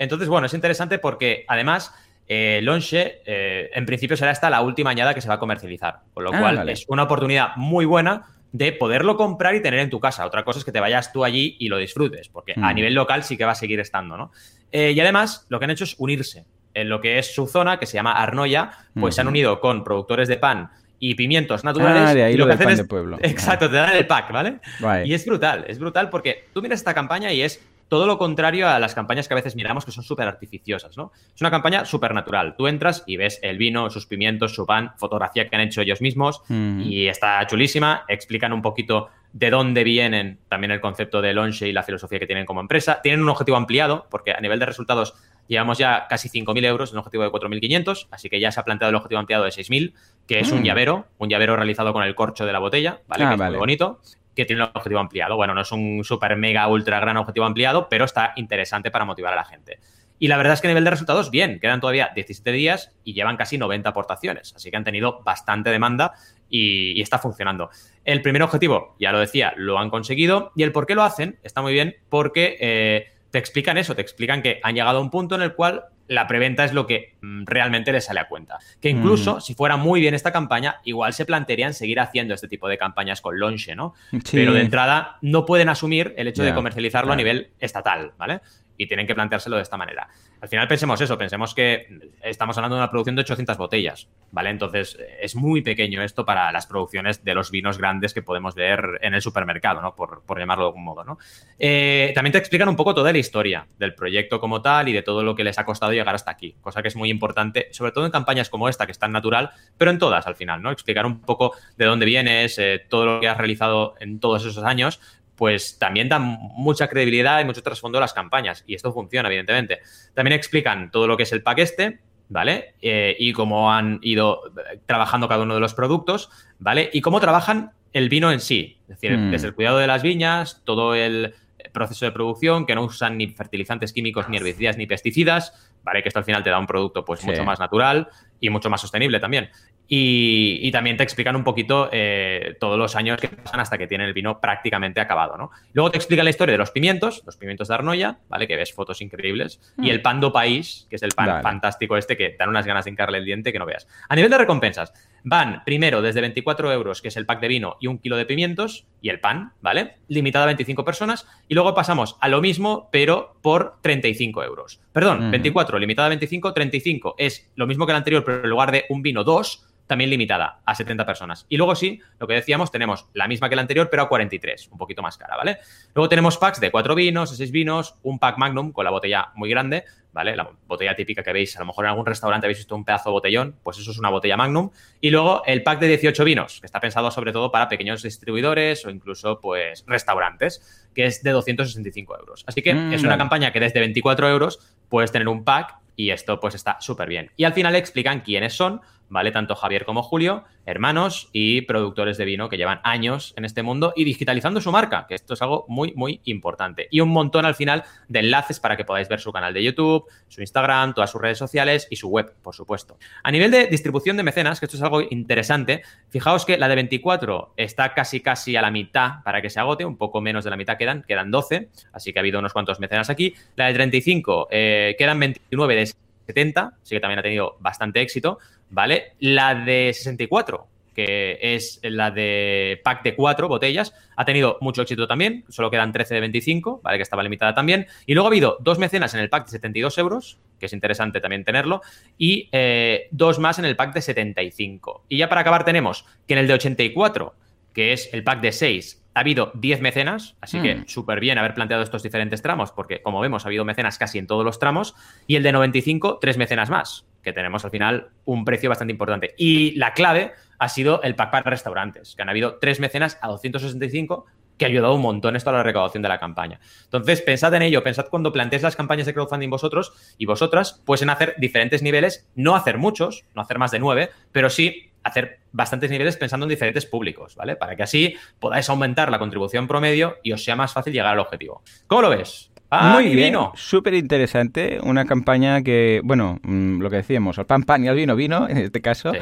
[0.02, 1.93] Entonces, bueno, es interesante porque además
[2.28, 5.99] eh, Lonche, eh, en principio será esta la última añada que se va a comercializar,
[6.14, 6.72] con lo Ah, cual vale.
[6.72, 10.26] es una oportunidad muy buena de poderlo comprar y tener en tu casa.
[10.26, 12.76] Otra cosa es que te vayas tú allí y lo disfrutes, porque a Mm.
[12.76, 14.32] nivel local sí que va a seguir estando, ¿no?
[14.72, 16.45] Eh, y además, lo que han hecho es unirse.
[16.74, 19.32] En lo que es su zona, que se llama Arnoya, pues se han Ujú.
[19.34, 22.04] unido con productores de pan y pimientos naturales.
[22.08, 23.18] Ah, de ahí y lo que del hacen pan es- de pueblo.
[23.22, 24.60] Exacto, te dan el pack, ¿vale?
[25.06, 27.62] Y es brutal, es brutal porque tú miras esta campaña y es
[27.92, 31.12] todo lo contrario a las campañas que a veces miramos que son súper artificiosas, ¿no?
[31.36, 32.56] Es una campaña súper natural.
[32.58, 36.00] Tú entras y ves el vino, sus pimientos, su pan, fotografía que han hecho ellos
[36.00, 36.84] mismos Mm.
[36.84, 38.06] y está chulísima.
[38.08, 42.28] Explican un poquito de dónde vienen también el concepto de Lonche y la filosofía que
[42.28, 43.02] tienen como empresa.
[43.04, 45.14] Tienen un objetivo ampliado porque a nivel de resultados
[45.50, 48.64] llevamos ya casi 5.000 euros en un objetivo de 4.500, así que ya se ha
[48.64, 49.94] planteado el objetivo ampliado de 6.000,
[50.28, 50.64] que es un Mm.
[50.64, 53.26] llavero, un llavero realizado con el corcho de la botella, ¿vale?
[53.26, 53.52] Ah, que es vale.
[53.52, 54.00] muy bonito
[54.36, 55.36] que tiene un objetivo ampliado.
[55.36, 59.34] Bueno, no es un super mega ultra gran objetivo ampliado, pero está interesante para motivar
[59.34, 59.80] a la gente.
[60.22, 63.14] Y la verdad es que a nivel de resultados, bien, quedan todavía 17 días y
[63.14, 66.14] llevan casi 90 aportaciones, así que han tenido bastante demanda
[66.48, 67.72] y, está funcionando.
[68.06, 71.40] El primer objetivo, ya lo decía, lo han conseguido y el por qué lo hacen
[71.42, 75.10] está muy bien porque eh, te explican eso, te explican que han llegado a un
[75.10, 78.59] punto en el cual la preventa es lo que mm, realmente les sale a cuenta.
[78.82, 82.68] Que incluso, si fuera muy bien esta campaña, igual se plantearían seguir haciendo este tipo
[82.68, 83.93] de campañas con Lonche, ¿no?
[84.12, 84.36] Sí.
[84.36, 88.41] Pero de entrada no pueden asumir el hecho de comercializarlo a nivel estatal, ¿vale?
[88.82, 90.08] Y tienen que planteárselo de esta manera.
[90.42, 91.88] Al final pensemos eso, pensemos que
[92.24, 94.50] estamos hablando de una producción de 800 botellas, ¿vale?
[94.50, 98.56] Entonces eh, es muy pequeño esto para las producciones de los vinos grandes que podemos
[98.56, 99.94] ver en el supermercado, ¿no?
[99.94, 101.20] Por, por llamarlo de algún modo, ¿no?
[101.60, 105.04] Eh, también te explican un poco toda la historia del proyecto como tal y de
[105.04, 107.92] todo lo que les ha costado llegar hasta aquí, cosa que es muy importante, sobre
[107.92, 110.72] todo en campañas como esta, que es tan natural, pero en todas al final, ¿no?
[110.72, 114.64] Explicar un poco de dónde vienes, eh, todo lo que has realizado en todos esos
[114.64, 115.00] años,
[115.36, 118.64] pues también dan mucha credibilidad y mucho trasfondo a las campañas.
[118.68, 119.80] Y esto funciona, evidentemente.
[120.14, 122.76] También explican todo lo que es el pack este, ¿vale?
[122.82, 126.30] Eh, y cómo han ido eh, trabajando cada uno de los productos,
[126.60, 126.90] ¿vale?
[126.94, 128.78] Y cómo trabajan el vino en sí.
[128.84, 129.32] Es decir, Mm.
[129.32, 131.34] desde el cuidado de las viñas, todo el
[131.74, 136.02] proceso de producción, que no usan ni fertilizantes químicos, ni herbicidas, ni pesticidas, ¿vale?
[136.04, 137.28] Que esto al final te da un producto pues Sí.
[137.28, 138.10] mucho más natural
[138.42, 139.50] y mucho más sostenible también.
[139.88, 143.88] Y, y también te explican un poquito eh, todos los años que pasan hasta que
[143.88, 145.52] tienen el vino prácticamente acabado, ¿no?
[145.74, 148.48] Luego te explican la historia de los pimientos, los pimientos de Arnoya, ¿vale?
[148.48, 149.60] Que ves fotos increíbles.
[149.78, 151.44] Y el pan do país, que es el pan Vale.
[151.44, 153.88] fantástico este que dan unas ganas de hincarle el diente que no veas.
[154.10, 157.78] A nivel de recompensas, van primero desde 24 euros, que es el pack de vino
[157.80, 159.95] y un kilo de pimientos, y el pan, ¿vale?
[160.07, 161.28] Limitado a 25 personas.
[161.47, 164.80] Y luego pasamos a lo mismo, pero por 35 euros.
[164.93, 165.32] Perdón, Ujú.
[165.32, 168.86] 24, limitada a 25, 35 es lo mismo que el anterior, pero en lugar de
[168.89, 171.46] un vino, dos, también limitada a 70 personas.
[171.50, 174.70] Y luego sí, lo que decíamos, tenemos la misma que el anterior, pero a 43,
[174.72, 175.58] un poquito más cara, ¿vale?
[175.94, 179.32] Luego tenemos packs de 4 vinos, de 6 vinos, un pack magnum con la botella
[179.36, 179.84] muy grande,
[180.14, 180.38] ¿vale?
[180.38, 183.10] La botella típica que veis, a lo mejor en algún restaurante habéis visto un pedazo
[183.10, 184.70] de botellón, pues eso es una botella magnum.
[185.02, 188.86] Y luego el pack de 18 vinos, que está pensado sobre todo para pequeños distribuidores
[188.86, 192.46] o incluso, pues, restaurantes, que es de 265 euros.
[192.48, 193.20] Así que Mm, es una vale.
[193.20, 197.32] campaña que desde 24 euros puedes tener un pack y esto pues está súper bien.
[197.36, 198.82] Y al final explican quiénes son,
[199.12, 199.32] ¿vale?
[199.32, 203.93] Tanto Javier como Julio, hermanos y productores de vino que llevan años en este mundo
[203.95, 206.88] y digitalizando su marca, que esto es algo muy, muy importante.
[206.89, 210.05] Y un montón al final de enlaces para que podáis ver su canal de YouTube,
[210.30, 212.97] su Instagram, todas sus redes sociales y su web, por supuesto.
[213.22, 216.76] A nivel de distribución de mecenas, que esto es algo interesante, fijaos que la de
[216.76, 220.49] 24 está casi casi a la mitad para que se agote, un poco menos de
[220.49, 223.36] la mitad quedan, quedan 12, así que ha habido unos cuantos mecenas aquí.
[223.57, 225.91] La de 35 eh, quedan 29 de
[226.28, 228.39] 70, así que también ha tenido bastante éxito,
[228.72, 229.13] ¿vale?
[229.19, 235.07] La de 64, que es la de pack de 4 botellas, ha tenido mucho éxito
[235.07, 236.97] también, solo quedan 13 de 25, ¿vale?
[236.97, 237.88] Que estaba limitada también.
[238.05, 241.22] Y luego ha habido dos mecenas en el pack de 72 euros, que es interesante
[241.22, 241.82] también tenerlo,
[242.17, 245.05] y eh, dos más en el pack de 75.
[245.09, 247.36] Y ya para acabar tenemos que en el de 84,
[247.74, 250.84] que es el pack de 6, ha habido 10 mecenas, así que Hmm.
[250.88, 254.28] súper bien haber planteado estos diferentes tramos, porque como vemos ha habido mecenas casi en
[254.28, 254.95] todos los tramos,
[255.28, 259.34] y el de 95, tres mecenas más, que tenemos al final un precio bastante importante.
[259.38, 263.28] Y la clave ha sido el pack para restaurantes, que han habido tres mecenas a
[263.28, 264.26] 265,
[264.62, 266.59] que ha ayudado un montón esto a la recaudación de la campaña.
[266.84, 271.01] Entonces, pensad en ello, pensad cuando planteéis las campañas de crowdfunding vosotros y vosotras, pues
[271.01, 275.39] en hacer diferentes niveles, no hacer muchos, no hacer más de nueve, pero sí hacer
[275.51, 277.55] bastantes niveles pensando en diferentes públicos, ¿vale?
[277.55, 281.20] Para que así podáis aumentar la contribución promedio y os sea más fácil llegar al
[281.20, 281.64] objetivo.
[281.88, 282.51] ¿Cómo lo ves?
[282.72, 283.51] Pan Muy y bien, vino.
[283.53, 284.80] súper interesante.
[284.82, 288.47] Una campaña que, bueno, mm, lo que decíamos, al pan pan y al vino vino,
[288.47, 289.19] en este caso, Sí.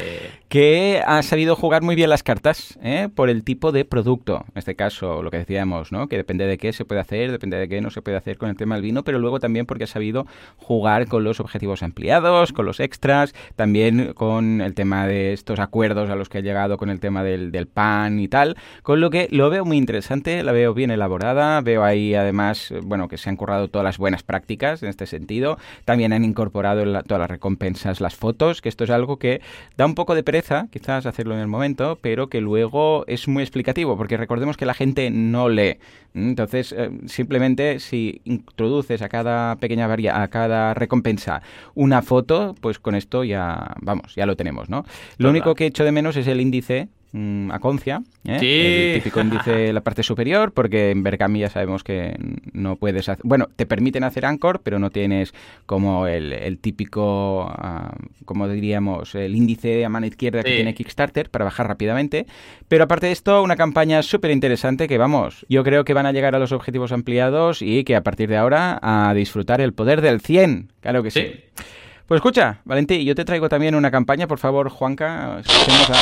[0.48, 3.08] que ha sabido jugar muy bien las cartas ¿eh?
[3.12, 4.44] por el tipo de producto.
[4.52, 6.06] En este caso, lo que decíamos, ¿no?
[6.06, 8.50] Que depende de qué se puede hacer, depende de qué no se puede hacer con
[8.50, 12.52] el tema del vino, pero luego también porque ha sabido jugar con los objetivos ampliados,
[12.52, 16.76] con los extras, también con el tema de estos acuerdos a los que ha llegado
[16.78, 18.56] con el tema del, del pan y tal.
[18.84, 23.08] Con lo que lo veo muy interesante, la veo bien elaborada, veo ahí además, bueno,
[23.08, 25.58] que se han currado todas las buenas prácticas en este sentido.
[25.86, 29.40] También han incorporado la- todas las recompensas las fotos, que esto es algo que
[29.76, 33.42] da un poco de pereza, quizás hacerlo en el momento, pero que luego es muy
[33.42, 35.78] explicativo, porque recordemos que la gente no lee.
[36.14, 41.40] Entonces, eh, simplemente si introduces a cada pequeña varia, a cada recompensa
[41.74, 44.78] una foto, pues con esto ya, vamos, ya lo tenemos, ¿no?
[44.78, 45.30] Lo Total.
[45.30, 48.38] único que echo de menos es el índice mm, a concia, ¿eh?
[48.38, 48.90] Sí.
[48.94, 52.16] el típico índice en la parte superior, porque en Bergami ya sabemos que
[52.52, 55.32] no puedes hacer, bueno, te permiten hacer Anchor, pero no tienes
[55.66, 57.94] como el, el típico, ah,
[58.24, 62.26] como diríamos, el índice a mano izquierda que tiene Kickstarter para bajar rápidamente.
[62.68, 66.12] Pero aparte de esto, una campaña súper interesante que, vamos, yo creo que van a
[66.12, 70.00] llegar a los objetivos ampliados y que a partir de ahora a disfrutar el poder
[70.00, 70.72] del 100.
[70.80, 71.20] Claro que sí.
[71.20, 71.64] Sí.
[72.10, 75.38] Pues escucha, Valentín, yo te traigo también una campaña, por favor, Juanca.
[75.46, 75.94] Escuchemos a...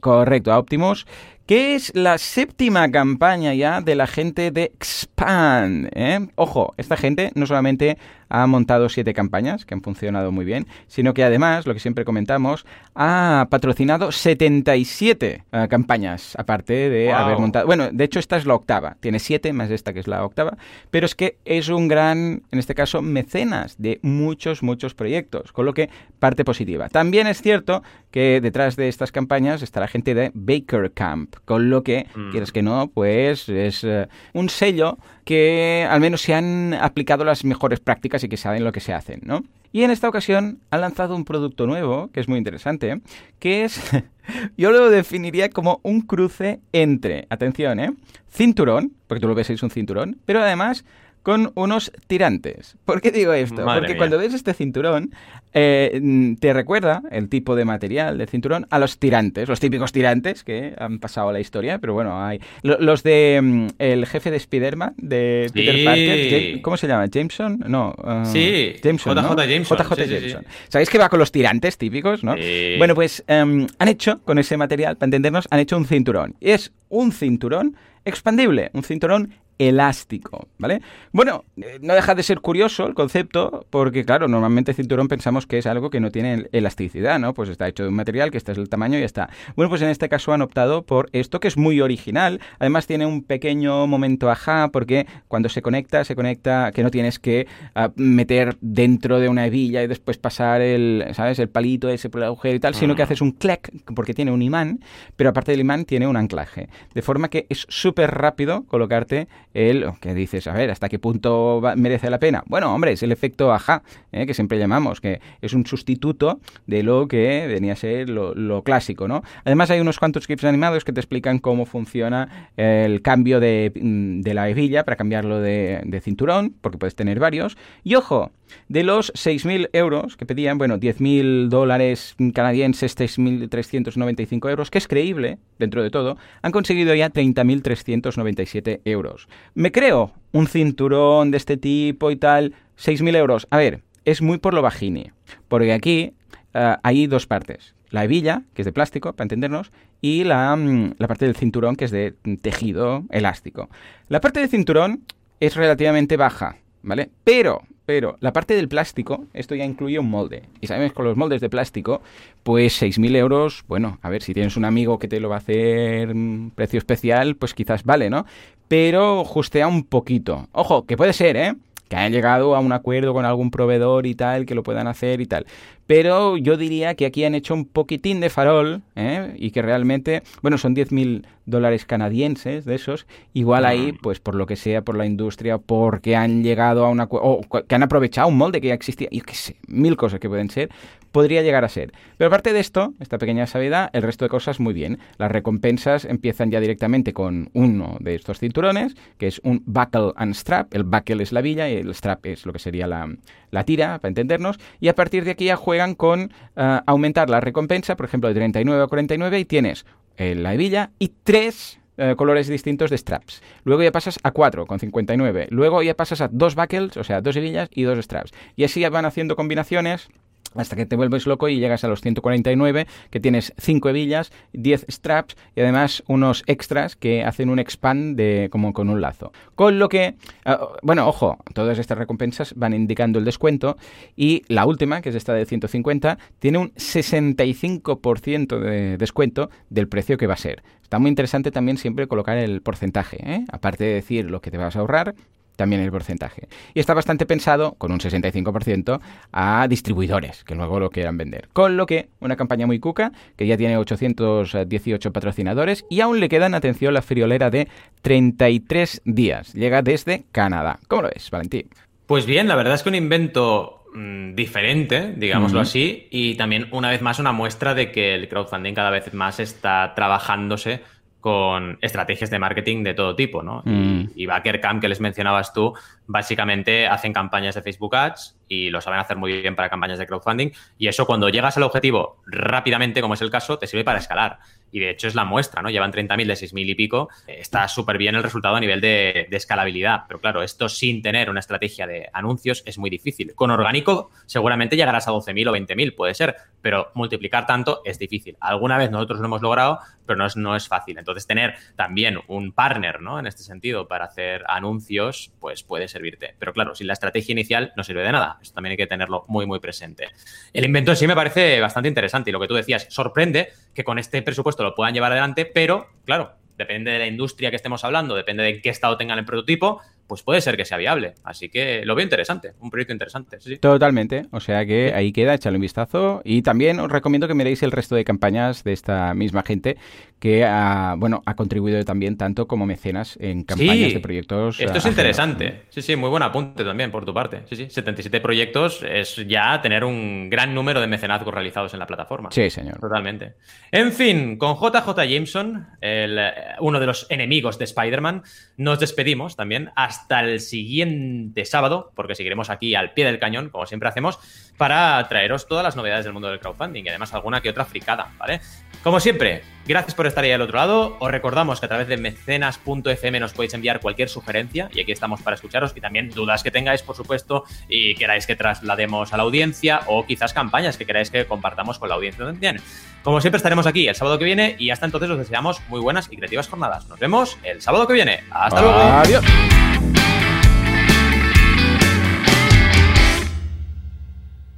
[0.00, 1.06] Correcto, a Optimus.
[1.46, 5.88] Que es la séptima campaña ya de la gente de Expand.
[5.94, 6.26] ¿eh?
[6.34, 11.14] Ojo, esta gente no solamente ha montado siete campañas que han funcionado muy bien, sino
[11.14, 12.66] que además, lo que siempre comentamos,
[12.96, 17.14] ha patrocinado 77 eh, campañas, aparte de Wow.
[17.14, 17.66] haber montado.
[17.66, 18.96] Bueno, de hecho, esta es la octava.
[18.98, 20.56] Tiene siete más esta que es la octava.
[20.90, 25.52] Pero es que es un gran, en este caso, mecenas de muchos, muchos proyectos.
[25.52, 26.88] Con lo que, parte positiva.
[26.88, 31.35] También es cierto que detrás de estas campañas está la gente de Baker Camp.
[31.44, 32.30] Con lo que, Mm.
[32.30, 37.44] quieres que no, pues es eh, un sello que al menos se han aplicado las
[37.44, 39.42] mejores prácticas y que saben lo que se hacen, ¿no?
[39.72, 43.00] Y en esta ocasión han lanzado un producto nuevo, que es muy interesante,
[43.38, 43.80] que es,
[44.56, 47.92] yo lo definiría como un cruce entre, atención, ¿eh?
[48.32, 50.84] Cinturón, porque tú lo ves, es un cinturón, pero además
[51.26, 52.76] con unos tirantes.
[52.84, 53.64] ¿Por qué digo esto?
[53.64, 53.98] Madre porque mía.
[53.98, 55.10] cuando ves este cinturón,
[55.54, 59.90] eh, mm, te recuerda el tipo de material del cinturón a los tirantes, los típicos
[59.90, 64.06] tirantes que han pasado a la historia, pero bueno, hay lo- los de mm, el
[64.06, 65.84] jefe de Spider-Man, de Peter Sí.
[65.84, 67.06] Parker, ¿cómo se llama?
[67.06, 67.58] ¿Jameson?
[67.66, 67.92] No.
[68.04, 69.22] ah, Sí, Jameson, ¿no?
[69.34, 70.10] JJ Jameson, JJ sí.
[70.14, 70.46] Jameson.
[70.68, 72.36] ¿Sabéis que va con los tirantes típicos, no?
[72.36, 72.76] Sí.
[72.78, 76.36] Bueno, pues em, han hecho, con ese material, para entendernos, han hecho un cinturón.
[76.38, 77.74] Y es un cinturón
[78.04, 80.80] expandible, un cinturón elástico, ¿vale?
[81.12, 85.58] Bueno, eh, no deja de ser curioso el concepto, porque claro, normalmente cinturón pensamos que
[85.58, 87.34] es algo que no tiene elasticidad, ¿no?
[87.34, 89.30] Pues está hecho de un material que este es el tamaño y ya está.
[89.54, 93.06] Bueno, pues en este caso han optado por esto que es muy original, además tiene
[93.06, 97.90] un pequeño momento ajá, porque cuando se conecta, se conecta que no tienes que ah,
[97.96, 101.38] meter dentro de una hebilla y después pasar el, ¿sabes?
[101.38, 104.32] El palito ese por el agujero y tal, sino que haces un clic, porque tiene
[104.32, 104.80] un imán,
[105.16, 106.68] pero aparte del imán tiene un anclaje.
[106.94, 111.60] De forma que es súper rápido colocarte el, que dices, a ver, ¿hasta qué punto
[111.60, 112.42] va- merece la pena?
[112.46, 113.82] Bueno, hombre, es el efecto ajá,
[114.12, 114.26] ¿eh?
[114.26, 119.08] que siempre llamamos, que es un sustituto de lo que venía a ser lo, clásico,
[119.08, 119.22] ¿no?
[119.44, 124.20] Además hay unos cuantos clips animados que te explican cómo funciona el cambio de, mm,
[124.20, 127.56] de la hebilla para cambiarlo de, de cinturón, porque puedes tener varios.
[127.84, 128.32] Y ojo,
[128.68, 135.38] de los 6.000 euros que pedían, bueno, 10.000 dólares canadienses, 6.395 euros, que es creíble
[135.58, 139.28] dentro de todo, han conseguido ya 30.397 euros.
[139.54, 143.46] Me creo un cinturón de este tipo y tal, 6.000 euros.
[143.50, 145.10] A ver, es muy por lo bajini,
[145.48, 146.12] porque aquí
[146.54, 147.74] eh, hay dos partes.
[147.90, 149.70] La hebilla, que es de plástico, para entendernos,
[150.00, 153.68] y la, mm, la parte del cinturón, que es de tejido elástico.
[154.08, 155.04] La parte del cinturón
[155.40, 157.10] es relativamente baja, ¿vale?
[157.24, 160.42] Pero, pero, la parte del plástico, esto ya incluye un molde.
[160.60, 162.02] Y sabemos con los moldes de plástico,
[162.42, 165.38] pues 6.000 euros, bueno, a ver, si tienes un amigo que te lo va a
[165.38, 168.26] hacer mm, precio especial, pues quizás vale, ¿no?
[168.66, 170.48] Pero justea un poquito.
[170.50, 171.54] Ojo, que puede ser, ¿eh?
[171.88, 175.20] que hayan llegado a un acuerdo con algún proveedor y tal, que lo puedan hacer
[175.20, 175.46] y tal.
[175.86, 179.34] Pero yo diría que aquí han hecho un poquitín de farol ¿eh?
[179.36, 183.06] y que realmente, bueno, son 10.000 dólares canadienses de esos.
[183.32, 187.00] Igual ahí, pues por lo que sea, por la industria, porque han llegado a un
[187.00, 190.20] acuerdo, o que han aprovechado un molde que ya existía, yo qué sé, mil cosas
[190.20, 190.70] que pueden ser,
[191.12, 191.92] podría llegar a ser.
[192.18, 194.98] Pero aparte de esto, esta pequeña sabedad, el resto de cosas muy bien.
[195.16, 200.34] Las recompensas empiezan ya directamente con uno de estos cinturones, que es un buckle and
[200.34, 200.74] strap.
[200.74, 203.08] El buckle es la villa y el strap es lo que sería la,
[203.50, 204.58] la tira, para entendernos.
[204.78, 208.34] Y a partir de aquí ya juegan con ah, aumentar la recompensa, por ejemplo, de
[208.34, 209.84] 39 a 49 y tienes
[210.16, 213.42] eh, la hebilla y tres eh, colores distintos de straps.
[213.64, 215.48] Luego ya pasas a 4 con 59.
[215.50, 218.32] Luego ya pasas a dos buckles, o sea, dos hebillas y dos straps.
[218.56, 220.08] Y así van haciendo combinaciones
[220.56, 224.86] hasta que te vuelves loco y llegas a los 149, que tienes 5 hebillas, 10
[224.88, 229.32] straps y además unos extras que hacen un expand de, como con un lazo.
[229.54, 233.76] Con lo que, ah, bueno, ojo, todas estas recompensas van indicando el descuento
[234.16, 240.16] y la última, que es esta de 150, tiene un 65% de descuento del precio
[240.16, 240.62] que va a ser.
[240.82, 243.44] Está muy interesante también siempre colocar el porcentaje, ¿eh?
[243.50, 245.14] aparte de decir lo que te vas a ahorrar,
[245.56, 246.48] también el porcentaje.
[246.74, 249.00] Y está bastante pensado, con un 65%,
[249.32, 251.48] a distribuidores que luego lo quieran vender.
[251.52, 256.28] Con lo que, una campaña muy cuca, que ya tiene 818 patrocinadores y aún le
[256.28, 257.68] quedan, atención, la friolera de
[258.02, 259.52] 33 días.
[259.54, 260.78] Llega desde Canadá.
[260.88, 261.68] ¿Cómo lo ves, Valentín?
[262.06, 266.90] Pues bien, la verdad es que un invento mm, diferente, digámoslo así, y también una
[266.90, 270.82] vez más una muestra de que el crowdfunding cada vez más está trabajándose
[271.20, 273.62] con estrategias de marketing de todo tipo, ¿no?
[273.64, 274.10] Y, mm.
[274.14, 275.74] y Backercamp, que les mencionabas tú,
[276.06, 280.06] básicamente hacen campañas de Facebook Ads y lo saben hacer muy bien para campañas de
[280.06, 280.50] crowdfunding.
[280.78, 284.38] Y eso cuando llegas al objetivo rápidamente, como es el caso, te sirve para escalar.
[284.76, 285.70] Y de hecho es la muestra, ¿no?
[285.70, 287.08] Llevan 30.000 de 6.000 y pico.
[287.26, 290.02] Está súper bien el resultado a nivel de, escalabilidad.
[290.06, 293.34] Pero claro, esto sin tener una estrategia de anuncios es muy difícil.
[293.34, 296.36] Con orgánico seguramente llegarás a 12.000 o 20.000, puede ser.
[296.60, 298.36] Pero multiplicar tanto es difícil.
[298.38, 300.98] Alguna vez nosotros lo hemos logrado, pero no es, no es fácil.
[300.98, 303.18] Entonces tener también un partner, ¿no?
[303.18, 306.34] En este sentido, para hacer anuncios, pues puede servirte.
[306.38, 308.38] Pero claro, sin la estrategia inicial no sirve de nada.
[308.42, 310.08] Esto también hay que tenerlo muy, muy presente.
[310.52, 313.84] El invento en sí me parece bastante interesante y lo que tú decías, sorprende que
[313.84, 317.84] con este presupuesto lo puedan llevar adelante, pero claro, depende de la industria que estemos
[317.84, 321.14] hablando, depende de qué estado tengan el prototipo, pues puede ser que sea viable.
[321.24, 323.38] Así que lo veo interesante, un proyecto interesante.
[323.60, 326.22] Totalmente, o sea que ahí queda, échale un vistazo.
[326.24, 329.76] Y también os recomiendo que miréis el resto de campañas de esta misma gente
[330.18, 334.58] que ha, bueno, ha contribuido también tanto como mecenas en campañas de proyectos.
[334.58, 335.62] Esto es interesante.
[335.68, 337.42] Sí, sí, muy buen apunte también por tu parte.
[337.48, 341.86] Sí, sí, 77 proyectos es ya tener un gran número de mecenazgos realizados en la
[341.86, 342.30] plataforma.
[342.32, 342.78] Sí, señor.
[342.80, 343.34] Totalmente.
[343.70, 346.18] En fin, con JJ Jameson, el,
[346.60, 348.22] uno de los enemigos de Spider-Man,
[348.56, 353.66] nos despedimos también hasta el siguiente sábado, porque seguiremos aquí al pie del cañón, como
[353.66, 354.18] siempre hacemos,
[354.56, 358.12] para traeros todas las novedades del mundo del crowdfunding y además alguna que otra fricada,
[358.18, 358.40] ¿vale?
[358.86, 360.96] Como siempre, gracias por estar ahí al otro lado.
[361.00, 365.22] Os recordamos que a través de mecenas.fm nos podéis enviar cualquier sugerencia y aquí estamos
[365.22, 369.24] para escucharos y también dudas que tengáis, por supuesto, y queráis que traslademos a la
[369.24, 372.58] audiencia o quizás campañas que queráis que compartamos con la audiencia también.
[373.02, 376.06] Como siempre estaremos aquí el sábado que viene y hasta entonces os deseamos muy buenas
[376.12, 376.86] y creativas jornadas.
[376.86, 378.22] Nos vemos el sábado que viene.
[378.30, 378.78] Hasta luego.
[378.78, 379.24] Adiós.